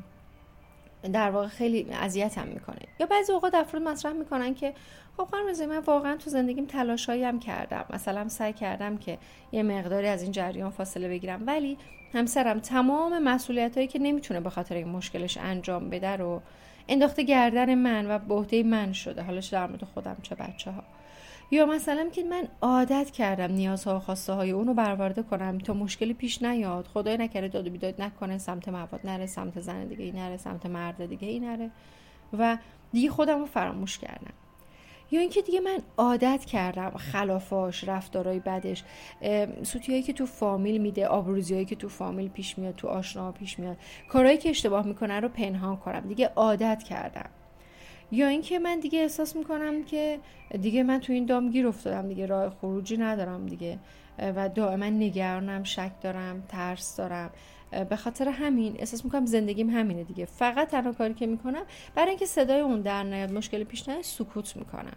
در 1.13 1.31
واقع 1.31 1.47
خیلی 1.47 1.87
اذیتم 1.91 2.47
می‌کنه. 2.47 2.79
یا 2.99 3.05
بعضی 3.05 3.31
اوقات 3.31 3.55
افراد 3.55 3.83
مطرح 3.83 4.13
می‌کنن 4.13 4.53
که 4.53 4.73
خب 5.17 5.23
خانم 5.23 5.69
من 5.69 5.79
واقعا 5.79 6.17
تو 6.17 6.29
زندگیم 6.29 6.65
تلاشایی 6.65 7.23
هم 7.23 7.39
کردم. 7.39 7.85
مثلا 7.89 8.29
سعی 8.29 8.53
کردم 8.53 8.97
که 8.97 9.17
یه 9.51 9.63
مقداری 9.63 10.07
از 10.07 10.23
این 10.23 10.31
جریان 10.31 10.69
فاصله 10.71 11.07
بگیرم. 11.09 11.43
ولی 11.47 11.77
همسرم 12.13 12.59
تمام 12.59 13.23
مسئولیت 13.23 13.75
هایی 13.75 13.87
که 13.87 13.99
نمی‌تونه 13.99 14.39
به 14.39 14.49
خاطر 14.49 14.75
این 14.75 14.87
مشکلش 14.87 15.37
انجام 15.37 15.89
بده 15.89 16.15
رو 16.15 16.41
انداخته 16.87 17.23
گردن 17.23 17.75
من 17.75 18.11
و 18.11 18.19
به 18.19 18.63
من 18.63 18.93
شده. 18.93 19.21
حالا 19.21 19.41
چه 19.41 19.55
در 19.55 19.67
مورد 19.67 19.83
خودم 19.83 20.17
چه 20.21 20.35
بچه 20.35 20.71
ها 20.71 20.83
یا 21.51 21.65
مثلا 21.65 22.09
که 22.09 22.23
من 22.23 22.47
عادت 22.61 23.11
کردم 23.11 23.51
نیازها 23.53 23.95
و 23.95 23.99
خواسته 23.99 24.33
های 24.33 24.51
اونو 24.51 24.73
برآورده 24.73 25.23
کنم 25.23 25.57
تا 25.57 25.73
مشکلی 25.73 26.13
پیش 26.13 26.41
نیاد. 26.41 26.87
خدای 26.87 27.17
نکرده 27.17 27.47
داد 27.47 27.67
و 27.67 27.69
بیداد 27.69 28.01
نکنه 28.01 28.37
سمت 28.37 28.69
مواد 28.69 28.99
نره 29.03 29.25
سمت 29.25 29.59
زن 29.59 29.87
دیگه 29.87 30.03
ای 30.03 30.11
نره 30.11 30.37
سمت 30.37 30.65
مرد 30.65 31.05
دیگه 31.05 31.27
ای 31.27 31.39
نره. 31.39 31.71
و 32.39 32.57
دیگه 32.91 33.09
خودم 33.09 33.39
رو 33.39 33.45
فراموش 33.45 33.97
کردم. 33.97 34.33
یا 35.11 35.19
اینکه 35.19 35.41
دیگه 35.41 35.59
من 35.59 35.77
عادت 35.97 36.45
کردم 36.45 36.89
خلافاش 36.89 37.83
رفتارهای 37.83 38.39
بدش. 38.39 38.83
سوتیایی 39.63 40.03
که 40.03 40.13
تو 40.13 40.25
فامیل 40.25 40.81
میده 40.81 41.07
آبروزیایی 41.07 41.65
که 41.65 41.75
تو 41.75 41.89
فامیل 41.89 42.29
پیش 42.29 42.57
میاد 42.57 42.75
تو 42.75 42.87
آشنا 42.87 43.31
پیش 43.31 43.59
میاد. 43.59 43.77
کارهایی 44.09 44.37
که 44.37 44.49
اشتباه 44.49 44.87
می‌کنه 44.87 45.19
رو 45.19 45.29
پنهان 45.29 45.77
کنم. 45.77 45.99
دیگه 45.99 46.31
عادت 46.35 46.83
کردم. 46.83 47.29
یا 48.11 48.27
اینکه 48.27 48.59
من 48.59 48.79
دیگه 48.79 48.99
احساس 48.99 49.35
می‌کنم 49.35 49.83
که 49.83 50.19
دیگه 50.61 50.83
من 50.83 50.99
تو 50.99 51.13
این 51.13 51.25
دام 51.25 51.49
گیر 51.49 51.67
افتادم 51.67 52.07
دیگه 52.07 52.25
راه 52.25 52.49
خروجی 52.49 52.97
ندارم 52.97 53.45
دیگه. 53.45 53.79
و 54.35 54.49
دائما 54.49 54.85
نگرانم 54.85 55.63
شک 55.63 55.91
دارم 56.01 56.43
ترس 56.47 56.95
دارم. 56.95 57.29
به 57.89 57.95
خاطر 57.95 58.29
همین 58.29 58.75
احساس 58.79 59.05
می‌کنم 59.05 59.25
زندگیم 59.25 59.69
همینه 59.69 60.03
دیگه. 60.03 60.25
فقط 60.25 60.67
تنها 60.69 60.93
کاری 60.93 61.13
که 61.13 61.27
می‌کنم 61.27 61.63
برای 61.95 62.09
اینکه 62.09 62.25
صدای 62.25 62.59
اون 62.59 62.81
در 62.81 63.03
نیاد 63.03 63.31
مشکلی 63.31 63.63
پیش 63.63 63.89
نیاد 63.89 64.01
سکوت 64.01 64.57
می‌کنم. 64.57 64.93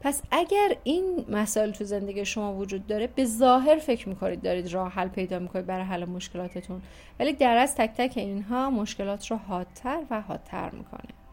پس 0.00 0.22
اگر 0.30 0.76
این 0.84 1.24
مسائل 1.28 1.70
تو 1.70 1.84
زندگی 1.84 2.24
شما 2.24 2.54
وجود 2.54 2.86
داره 2.86 3.06
به 3.06 3.24
ظاهر 3.24 3.76
فکر 3.76 4.08
می‌کنید 4.08 4.42
دارید 4.42 4.72
راه 4.72 4.92
حل 4.92 5.08
پیدا 5.08 5.38
می‌کنید 5.38 5.66
برای 5.66 5.84
حل 5.84 6.04
مشکلاتتون. 6.04 6.82
ولی 7.20 7.32
در 7.32 7.56
از 7.56 7.74
تک 7.74 7.90
تک 7.96 8.12
اینها 8.16 8.70
مشکلات 8.70 9.30
رو 9.30 9.36
حادتر 9.36 9.98
و 10.10 10.20
حادتر 10.20 10.70
می‌کنه. 10.70 11.25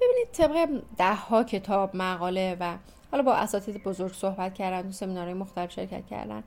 ببینید 0.00 0.28
طبق 0.32 0.82
ده 0.98 1.14
ها 1.14 1.44
کتاب 1.44 1.96
مقاله 1.96 2.56
و 2.60 2.76
حالا 3.10 3.22
با 3.22 3.34
اساتید 3.34 3.84
بزرگ 3.84 4.12
صحبت 4.12 4.54
کردن 4.54 4.82
تو 4.82 4.92
سمینارهای 4.92 5.34
مختلف 5.34 5.72
شرکت 5.72 6.06
کردن 6.06 6.44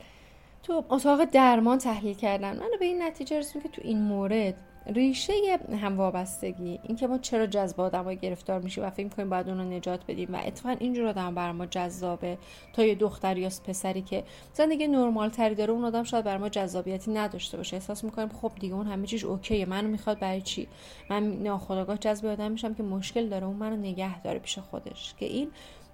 تو 0.63 0.84
اتاق 0.89 1.25
درمان 1.25 1.77
تحلیل 1.77 2.15
کردن 2.15 2.60
من 2.60 2.70
به 2.79 2.86
این 2.86 3.01
نتیجه 3.01 3.39
رسیدم 3.39 3.63
که 3.63 3.70
تو 3.70 3.82
این 3.86 4.01
مورد 4.01 4.56
ریشه 4.86 5.33
هم 5.81 5.98
وابستگی 5.98 6.79
اینکه 6.83 7.07
ما 7.07 7.17
چرا 7.17 7.48
جذب 7.48 7.81
آدمای 7.81 8.17
گرفتار 8.17 8.59
میشیم 8.59 8.83
و 8.83 8.89
فکر 8.89 9.03
می‌کنیم 9.03 9.29
باید 9.29 9.50
اون 9.50 9.57
رو 9.57 9.63
نجات 9.63 10.00
بدیم 10.07 10.33
و 10.33 10.39
اتفاقا 10.45 10.75
اینجور 10.79 11.07
آدم 11.07 11.36
بر 11.36 11.51
ما 11.51 11.65
جذابه 11.65 12.38
تا 12.74 12.83
یه 12.83 12.95
دختر 12.95 13.38
یا 13.38 13.50
پسری 13.67 14.01
که 14.01 14.24
زندگی 14.53 14.88
نرمال 14.88 15.29
تری 15.29 15.55
داره 15.55 15.71
اون 15.74 15.86
آدم 15.86 16.03
شاید 16.03 16.25
بر 16.25 16.38
ما 16.38 16.50
جذابیتی 16.50 17.12
نداشته 17.12 17.57
باشه. 17.57 17.75
احساس 17.75 18.03
می‌کنیم 18.03 18.29
خب 18.29 18.51
دیگه 18.59 18.75
اون 18.75 18.88
همه 18.88 19.07
چیز 19.07 19.24
اوکیه 19.24 19.65
منو 19.65 19.88
می‌خواد 19.88 20.19
برای 20.19 20.41
چی؟ 20.41 20.67
من 21.09 21.24
ناخودآگاه 21.24 21.98
جذب 21.98 22.25
آدم 22.25 22.51
میشم 22.51 22.74
که 22.74 22.83
مشکل 22.83 23.29
داره 23.29 23.48
اون 23.48 23.55
منو 23.55 23.75
نگه 23.75 24.21
داره 24.21 24.39
پیش 24.39 24.59
خودش. 24.59 25.13
که 25.19 25.25
این 25.25 25.51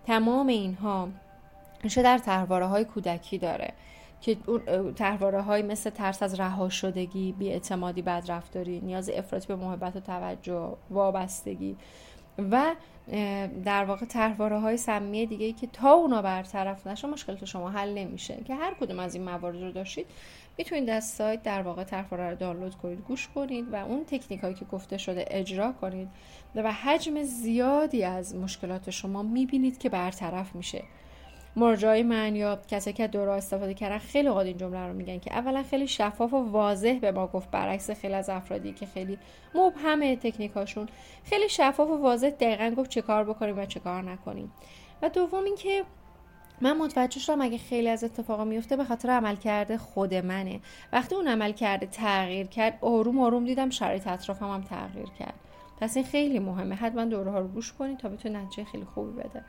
تمام 0.07 0.47
اینها 0.47 1.09
میشه 1.83 2.01
در 2.01 2.17
تحواره 2.17 2.65
های 2.65 2.85
کودکی 2.85 3.37
داره. 3.37 3.73
که 4.25 4.38
تحواره 4.96 5.41
های 5.41 5.62
مثل 5.62 5.89
ترس 5.89 6.24
از 6.24 6.39
رها 6.39 6.70
شدگی 6.70 7.32
بیاعتمادی 7.32 8.01
بدرفتاری 8.01 8.82
نیاز 8.82 9.10
افراطی 9.10 9.48
به 9.48 9.55
محبت 9.55 9.96
و 9.96 10.00
توجه 10.00 10.77
وابستگی 10.89 11.75
و 12.51 12.75
در 13.65 13.86
واقع 13.86 14.05
تحواره 14.05 14.60
های 14.60 14.77
سمی 14.77 15.25
دیگه 15.25 15.46
ای 15.46 15.53
که 15.53 15.67
تا 15.67 15.91
اونا 15.91 16.22
برطرف 16.22 16.88
نشه 16.88 17.08
مشکلات 17.08 17.46
شما 17.46 17.70
حل 17.70 17.94
نمیشه. 17.94 18.44
که 18.48 18.55
هر 18.55 18.74
کدوم 18.74 19.00
از 19.00 19.15
این 19.15 19.24
موارد 19.24 19.63
رو 19.63 19.72
داشتید 19.72 20.05
می‌تونید 20.58 20.89
از 20.89 21.05
سایت 21.05 21.44
در 21.44 21.62
واقع 21.62 21.84
تحواره 21.84 22.29
رو 22.29 22.36
دانلود 22.36 22.75
کنید 22.75 23.00
گوش 23.00 23.27
کنید 23.36 23.74
و 23.74 23.75
اون 23.75 24.05
تکنیک 24.05 24.39
هایی 24.39 24.55
که 24.55 24.65
گفته 24.65 24.98
شده 24.98 25.25
اجرا 25.27 25.72
کنید 25.72 26.07
و 26.55 26.72
حجم 26.72 27.24
زیادی 27.24 28.03
از 28.03 28.35
مشکلات 28.35 28.90
شما 28.90 29.24
می‌بینید 29.24 29.77
که 29.77 29.90
برطرف 29.90 30.55
میشه. 30.55 30.83
مرجای 31.55 32.03
من 32.03 32.35
یا 32.35 32.59
کسایی 32.68 32.94
که 32.94 33.07
دورا 33.07 33.35
استفاده 33.35 33.74
کردن 33.74 33.98
خیلی 33.98 34.27
اوقات 34.27 34.46
این 34.46 34.57
جمله 34.57 34.87
رو 34.87 34.94
میگن 34.94 35.20
که 35.20 35.33
اولا 35.33 35.63
خیلی 35.63 35.87
شفاف 35.87 36.33
و 36.33 36.37
واضح 36.37 37.00
به 37.01 37.11
ما 37.11 37.27
گفت 37.27 37.51
برعکس 37.51 37.91
خیلی 37.91 38.13
از 38.13 38.29
افرادی 38.29 38.74
که 38.74 38.85
خیلی 38.85 39.18
مبهمه 39.55 40.15
تکنیکاشون 40.15 40.87
خیلی 41.24 41.50
شفاف 41.50 41.89
و 41.89 41.98
واضح 41.98 42.29
دقیقا 42.29 42.75
گفت 42.77 42.89
چه 42.89 43.01
کار 43.01 43.24
بکنیم 43.24 43.59
و 43.59 43.65
چه 43.65 43.79
کار 43.79 44.01
نکنیم. 44.01 44.51
و 45.01 45.09
دوم 45.09 45.44
اینکه 45.44 45.83
من 46.61 46.77
متوجه 46.77 47.20
شدم 47.20 47.41
اگه 47.41 47.57
خیلی 47.57 47.89
از 47.89 48.03
اتفاقا 48.03 48.46
میفته 48.46 48.75
به 48.75 48.83
خاطر 48.83 49.09
عمل 49.09 49.35
کرده 49.35 49.77
خود 49.77 50.13
منه. 50.13 50.59
وقتی 50.94 51.15
اون 51.15 51.27
عمل 51.27 51.51
کرده 51.51 51.85
تغییر 51.85 52.48
کرد 52.48 52.77
آروم 52.81 53.20
آروم 53.20 53.46
دیدم 53.46 53.70
شرایط 53.70 54.07
اطرافم 54.07 54.50
هم 54.50 54.61
تغییر 54.61 55.09
کرد. 55.20 55.33
پس 55.81 55.98
این 55.98 56.05
خیلی 56.05 56.39
مهمه. 56.39 56.75
حتما 56.75 57.05
دوره 57.05 57.31
ها 57.31 57.39
رو 57.39 57.48
گوش 57.48 57.74
کنید 57.74 57.98
تا 57.98 58.09
بتونه 58.09 58.41
نتیجه 58.41 58.63
خیلی 58.63 58.85
خوبی 58.85 59.22
بده. 59.22 59.46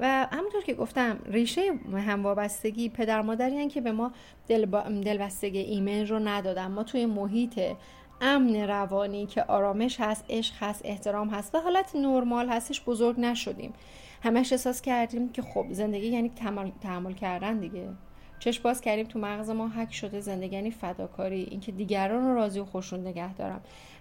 و 0.00 0.26
همونطور 0.32 0.62
که 0.62 0.74
گفتم 0.74 1.18
ریشه 1.26 1.72
هم 2.06 2.22
وابستگی 2.22 2.88
پدر 2.88 3.22
مادری 3.22 3.68
که 3.68 3.80
به 3.80 3.92
ما 3.92 4.12
دل 4.48 4.66
دلبستگی 5.04 5.58
ایمن 5.58 6.06
رو 6.06 6.18
ندادن. 6.18 6.66
ما 6.66 6.82
توی 6.82 7.06
محیط 7.06 7.60
امن 8.20 8.56
روانی 8.56 9.26
که 9.26 9.42
آرامش 9.42 10.00
هست 10.00 10.24
عشق 10.30 10.54
هست 10.60 10.80
احترام 10.84 11.28
هست 11.28 11.54
و 11.54 11.58
حالت 11.58 11.96
نرمال 11.96 12.48
هستش 12.48 12.82
بزرگ 12.84 13.20
نشدیم. 13.20 13.72
همش 14.22 14.52
احساس 14.52 14.82
کردیم 14.82 15.28
که 15.28 15.42
خب 15.42 15.66
زندگی 15.70 16.06
یعنی 16.06 16.30
تحمل 16.80 17.12
کردن 17.12 17.58
دیگه. 17.58 17.88
چشم 18.38 18.62
باز 18.62 18.80
کردیم 18.80 19.06
تو 19.06 19.18
مغز 19.18 19.50
ما 19.50 19.68
حک 19.68 19.94
شده 19.94 20.20
زندگی 20.20 20.54
یعنی 20.54 20.70
فداکاری. 20.70 21.42
اینکه 21.50 21.72
دیگران 21.72 22.24
رو 22.24 22.34
راضی 22.34 22.60
و 22.60 22.64
خوشون 22.64 23.06
نگه 23.06 23.34
دارم. 23.34 23.60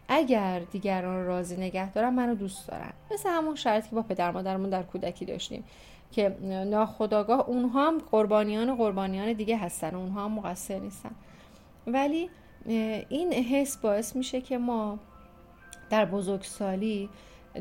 اگر 0.10 0.60
دیگران 0.60 1.26
راضی 1.26 1.58
نگه 1.58 1.92
دارم 1.92 2.14
منو 2.14 2.36
دوست 2.36 2.68
دارن. 2.68 2.94
مثل 3.12 3.30
همون 3.30 3.56
شرطی 3.56 3.90
که 3.90 3.96
با 3.96 4.02
پدر 4.02 4.32
مادرمون 4.32 4.70
در 4.70 4.84
کودکی 4.84 5.26
داشتیم 5.26 5.64
که 6.12 6.38
ناخداگاه 6.66 7.50
اونها 7.50 7.88
هم 7.88 7.98
قربانیان 8.12 8.76
قربانیان 8.76 9.34
دیگه 9.34 9.58
هستن 9.58 9.96
اونها 9.96 10.26
هم 10.26 10.32
مقصر 10.32 10.80
نیستن. 10.80 11.12
ولی 11.88 12.30
این 13.10 13.34
حس 13.34 13.78
باعث 13.78 14.16
میشه 14.16 14.42
که 14.42 14.58
ما 14.58 15.00
در 15.90 16.06
بزرگسالی 16.06 17.10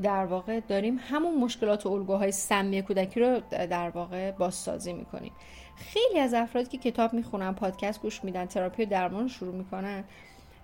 در 0.03 0.25
واقع 0.25 0.61
داریم 0.61 1.01
همون 1.11 1.39
مشکلات 1.39 1.87
و 1.87 1.89
الگوهای 1.89 2.33
سمی 2.33 2.83
کودکی 2.83 3.21
رو 3.21 3.41
در 3.51 3.91
واقع 3.91 4.31
بازسازی 4.31 4.93
می‌کنیم. 4.93 5.33
خیلی 5.77 6.21
از 6.21 6.35
افرادی 6.35 6.79
که 6.79 6.91
کتاب 6.91 7.13
می‌خونن 7.13 7.53
پادکست 7.53 8.03
گوش 8.03 8.25
میدن 8.25 8.47
تراپی 8.47 8.83
و 8.83 8.87
درمان 8.87 9.29
شروع 9.29 9.55
می‌کنن 9.55 10.05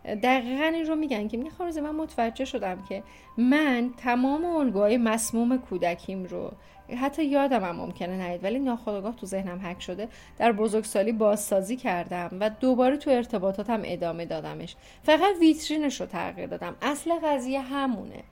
دقیقا 0.04 0.64
این 0.64 0.86
رو 0.86 0.96
میگن 0.96 1.28
که 1.28 1.36
می‌خوام 1.36 1.80
من 1.80 1.94
متوجه 1.94 2.44
شدم 2.44 2.82
که 2.88 3.02
من 3.38 3.90
تمام 3.96 4.44
الگوهای 4.44 4.96
مسموم 4.96 5.58
کودکیم 5.58 6.24
رو 6.24 6.52
حتی 7.00 7.24
یادم 7.24 7.64
هم 7.64 7.76
ممکنه 7.76 8.16
نهید 8.18 8.44
ولی 8.44 8.58
ناخودآگاه 8.58 9.16
تو 9.16 9.26
ذهنم 9.26 9.60
حک 9.66 9.82
شده 9.82 10.08
در 10.38 10.52
بزرگسالی 10.52 11.12
بازسازی 11.12 11.76
کردم 11.76 12.30
و 12.40 12.50
دوباره 12.50 12.96
تو 12.96 13.10
ارتباطاتم 13.10 13.80
ادامه 13.84 14.24
دادمش. 14.24 14.76
فقط 15.02 15.36
ویترینش 15.40 16.00
رو 16.00 16.06
تغییر 16.06 16.46
دادم. 16.46 16.76
اصل 16.82 17.10
قضیه 17.24 17.60
همونه. 17.60 18.22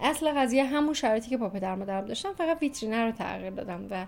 اصل 0.00 0.32
قضیه 0.32 0.64
همون 0.64 0.94
شرایطی 0.94 1.30
که 1.30 1.36
با 1.36 1.48
پدر 1.48 1.74
مادرم 1.74 2.06
داشتم 2.06 2.32
فقط 2.32 2.58
ویترینه 2.60 3.04
رو 3.04 3.12
تغییر 3.12 3.50
دادم 3.50 3.86
و 3.90 4.06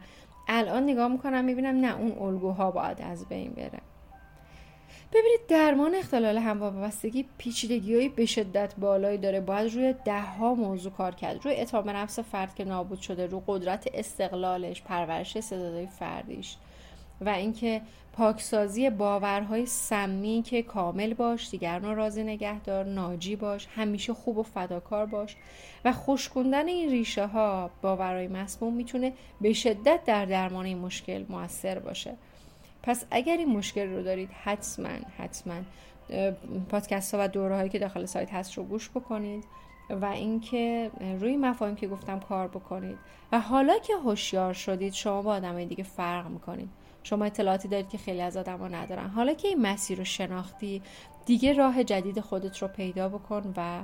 الان 0.49 0.83
نگاه 0.83 1.09
می‌کنم 1.09 1.45
می‌بینم 1.45 1.77
نه 1.77 1.99
اون 1.99 2.29
الگوها 2.29 2.71
باید 2.71 3.03
از 3.03 3.29
بین 3.29 3.53
بره. 3.53 3.81
ببینید 5.13 5.41
درمان 5.49 5.95
اختلال 5.95 6.39
هموابستگی 6.39 7.25
پیچیدگی 7.39 8.09
به 8.09 8.27
شدت 8.27 8.75
بالایی 8.79 9.19
داره. 9.19 9.41
باید 9.41 9.75
روی 9.75 9.95
ده 10.05 10.21
ها 10.21 10.55
موضوع 10.55 10.93
کار 10.93 11.15
کرد. 11.15 11.45
روی 11.45 11.57
اتهام 11.57 11.91
نفس 11.91 12.19
فرد 12.19 12.55
که 12.55 12.65
نابود 12.65 13.01
شده 13.01 13.27
رو 13.27 13.43
قدرت 13.47 13.89
استقلالش 13.95 14.83
پرورش 14.83 15.37
استعدادهای 15.37 15.87
فردیش 15.87 16.57
و 17.21 17.29
اینکه 17.29 17.81
پاکسازی 18.13 18.91
باورهای 18.91 19.67
سمی 19.67 20.43
که 20.47 20.63
کامل 20.63 21.15
باش 21.15 21.51
دیگران 21.51 21.97
راضی 21.97 22.23
نگهدار 22.23 22.85
ناجی 22.85 23.37
باش 23.37 23.67
همیشه 23.77 24.15
خوب 24.15 24.39
و 24.39 24.43
فداکار 24.43 25.07
باش 25.07 25.37
و 25.85 25.93
خوشکندن 25.93 26.69
این 26.69 26.91
ریشه 26.91 27.27
ها 27.27 27.71
باورهای 27.83 28.29
مسموم 28.29 28.75
می‌تونه 28.75 29.13
به 29.41 29.53
شدت 29.53 30.01
در 30.05 30.25
درمان 30.25 30.67
این 30.67 30.79
مشکل 30.79 31.25
موثر 31.29 31.79
باشه. 31.79 32.17
پس 32.87 33.05
اگر 33.11 33.37
این 33.37 33.49
مشکل 33.49 33.91
رو 33.91 34.03
دارید 34.03 34.31
حتما 34.31 34.89
حتما 35.19 35.55
پادکست 36.69 37.15
ها 37.15 37.25
و 37.25 37.29
دوره 37.29 37.57
هایی 37.57 37.69
که 37.69 37.79
داخل 37.79 38.05
سایت 38.05 38.33
هست 38.33 38.55
رو 38.55 38.65
گوش 38.65 38.91
بکنید 38.91 39.45
و 39.91 40.05
اینکه 40.05 40.91
روی 41.21 41.37
مفاهیم 41.37 41.77
که 41.77 41.89
گفتم 41.89 42.21
کار 42.21 42.49
بکنید. 42.49 42.99
و 43.33 43.41
حالا 43.41 43.79
که 43.79 43.93
هوشیار 43.97 44.53
شدید 44.53 44.93
شما 44.93 45.23
با 45.23 45.33
آدمای 45.33 45.67
دیگه 45.67 45.85
فرق 45.85 46.27
می‌کنید. 46.27 46.69
شما 47.03 47.25
اطلاعاتی 47.25 47.69
دارید 47.69 47.89
که 47.89 47.99
خیلی 47.99 48.21
از 48.21 48.37
آدما 48.37 48.69
ندارن. 48.69 49.09
حالا 49.09 49.35
که 49.35 49.49
این 49.49 49.63
مسیر 49.63 49.99
رو 49.99 50.05
شناختی 50.05 50.83
دیگه 51.27 51.53
راه 51.53 51.85
جدید 51.85 52.21
خودت 52.21 52.59
رو 52.59 52.69
پیدا 52.69 53.09
بکن 53.09 53.55
و 53.57 53.83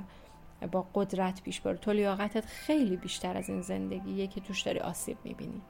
با 0.67 0.87
قدرت 0.93 1.41
پیش 1.41 1.61
بره 1.61 1.77
تو 1.77 1.93
لیاقتت 1.93 2.45
خیلی 2.45 2.97
بیشتر 2.97 3.37
از 3.37 3.49
این 3.49 3.61
زندگیه 3.61 4.27
که 4.27 4.41
توش 4.41 4.61
داری 4.61 4.79
آسیب 4.79 5.17
می‌بینی. 5.23 5.61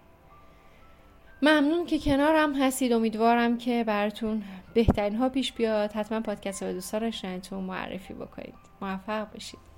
ممنون 1.41 1.85
که 1.85 1.99
کنارم 1.99 2.53
هستید. 2.53 2.93
امیدوارم 2.93 3.57
که 3.57 3.83
براتون 3.87 4.43
بهترین 4.73 5.15
ها 5.15 5.29
پیش 5.29 5.53
بیاد. 5.53 5.91
حتما 5.91 6.19
پادکست 6.19 6.63
رو 6.63 6.73
دوستان 6.73 7.11
معرفی 7.61 8.13
بکنید. 8.13 8.55
موفق 8.81 9.31
باشید. 9.33 9.72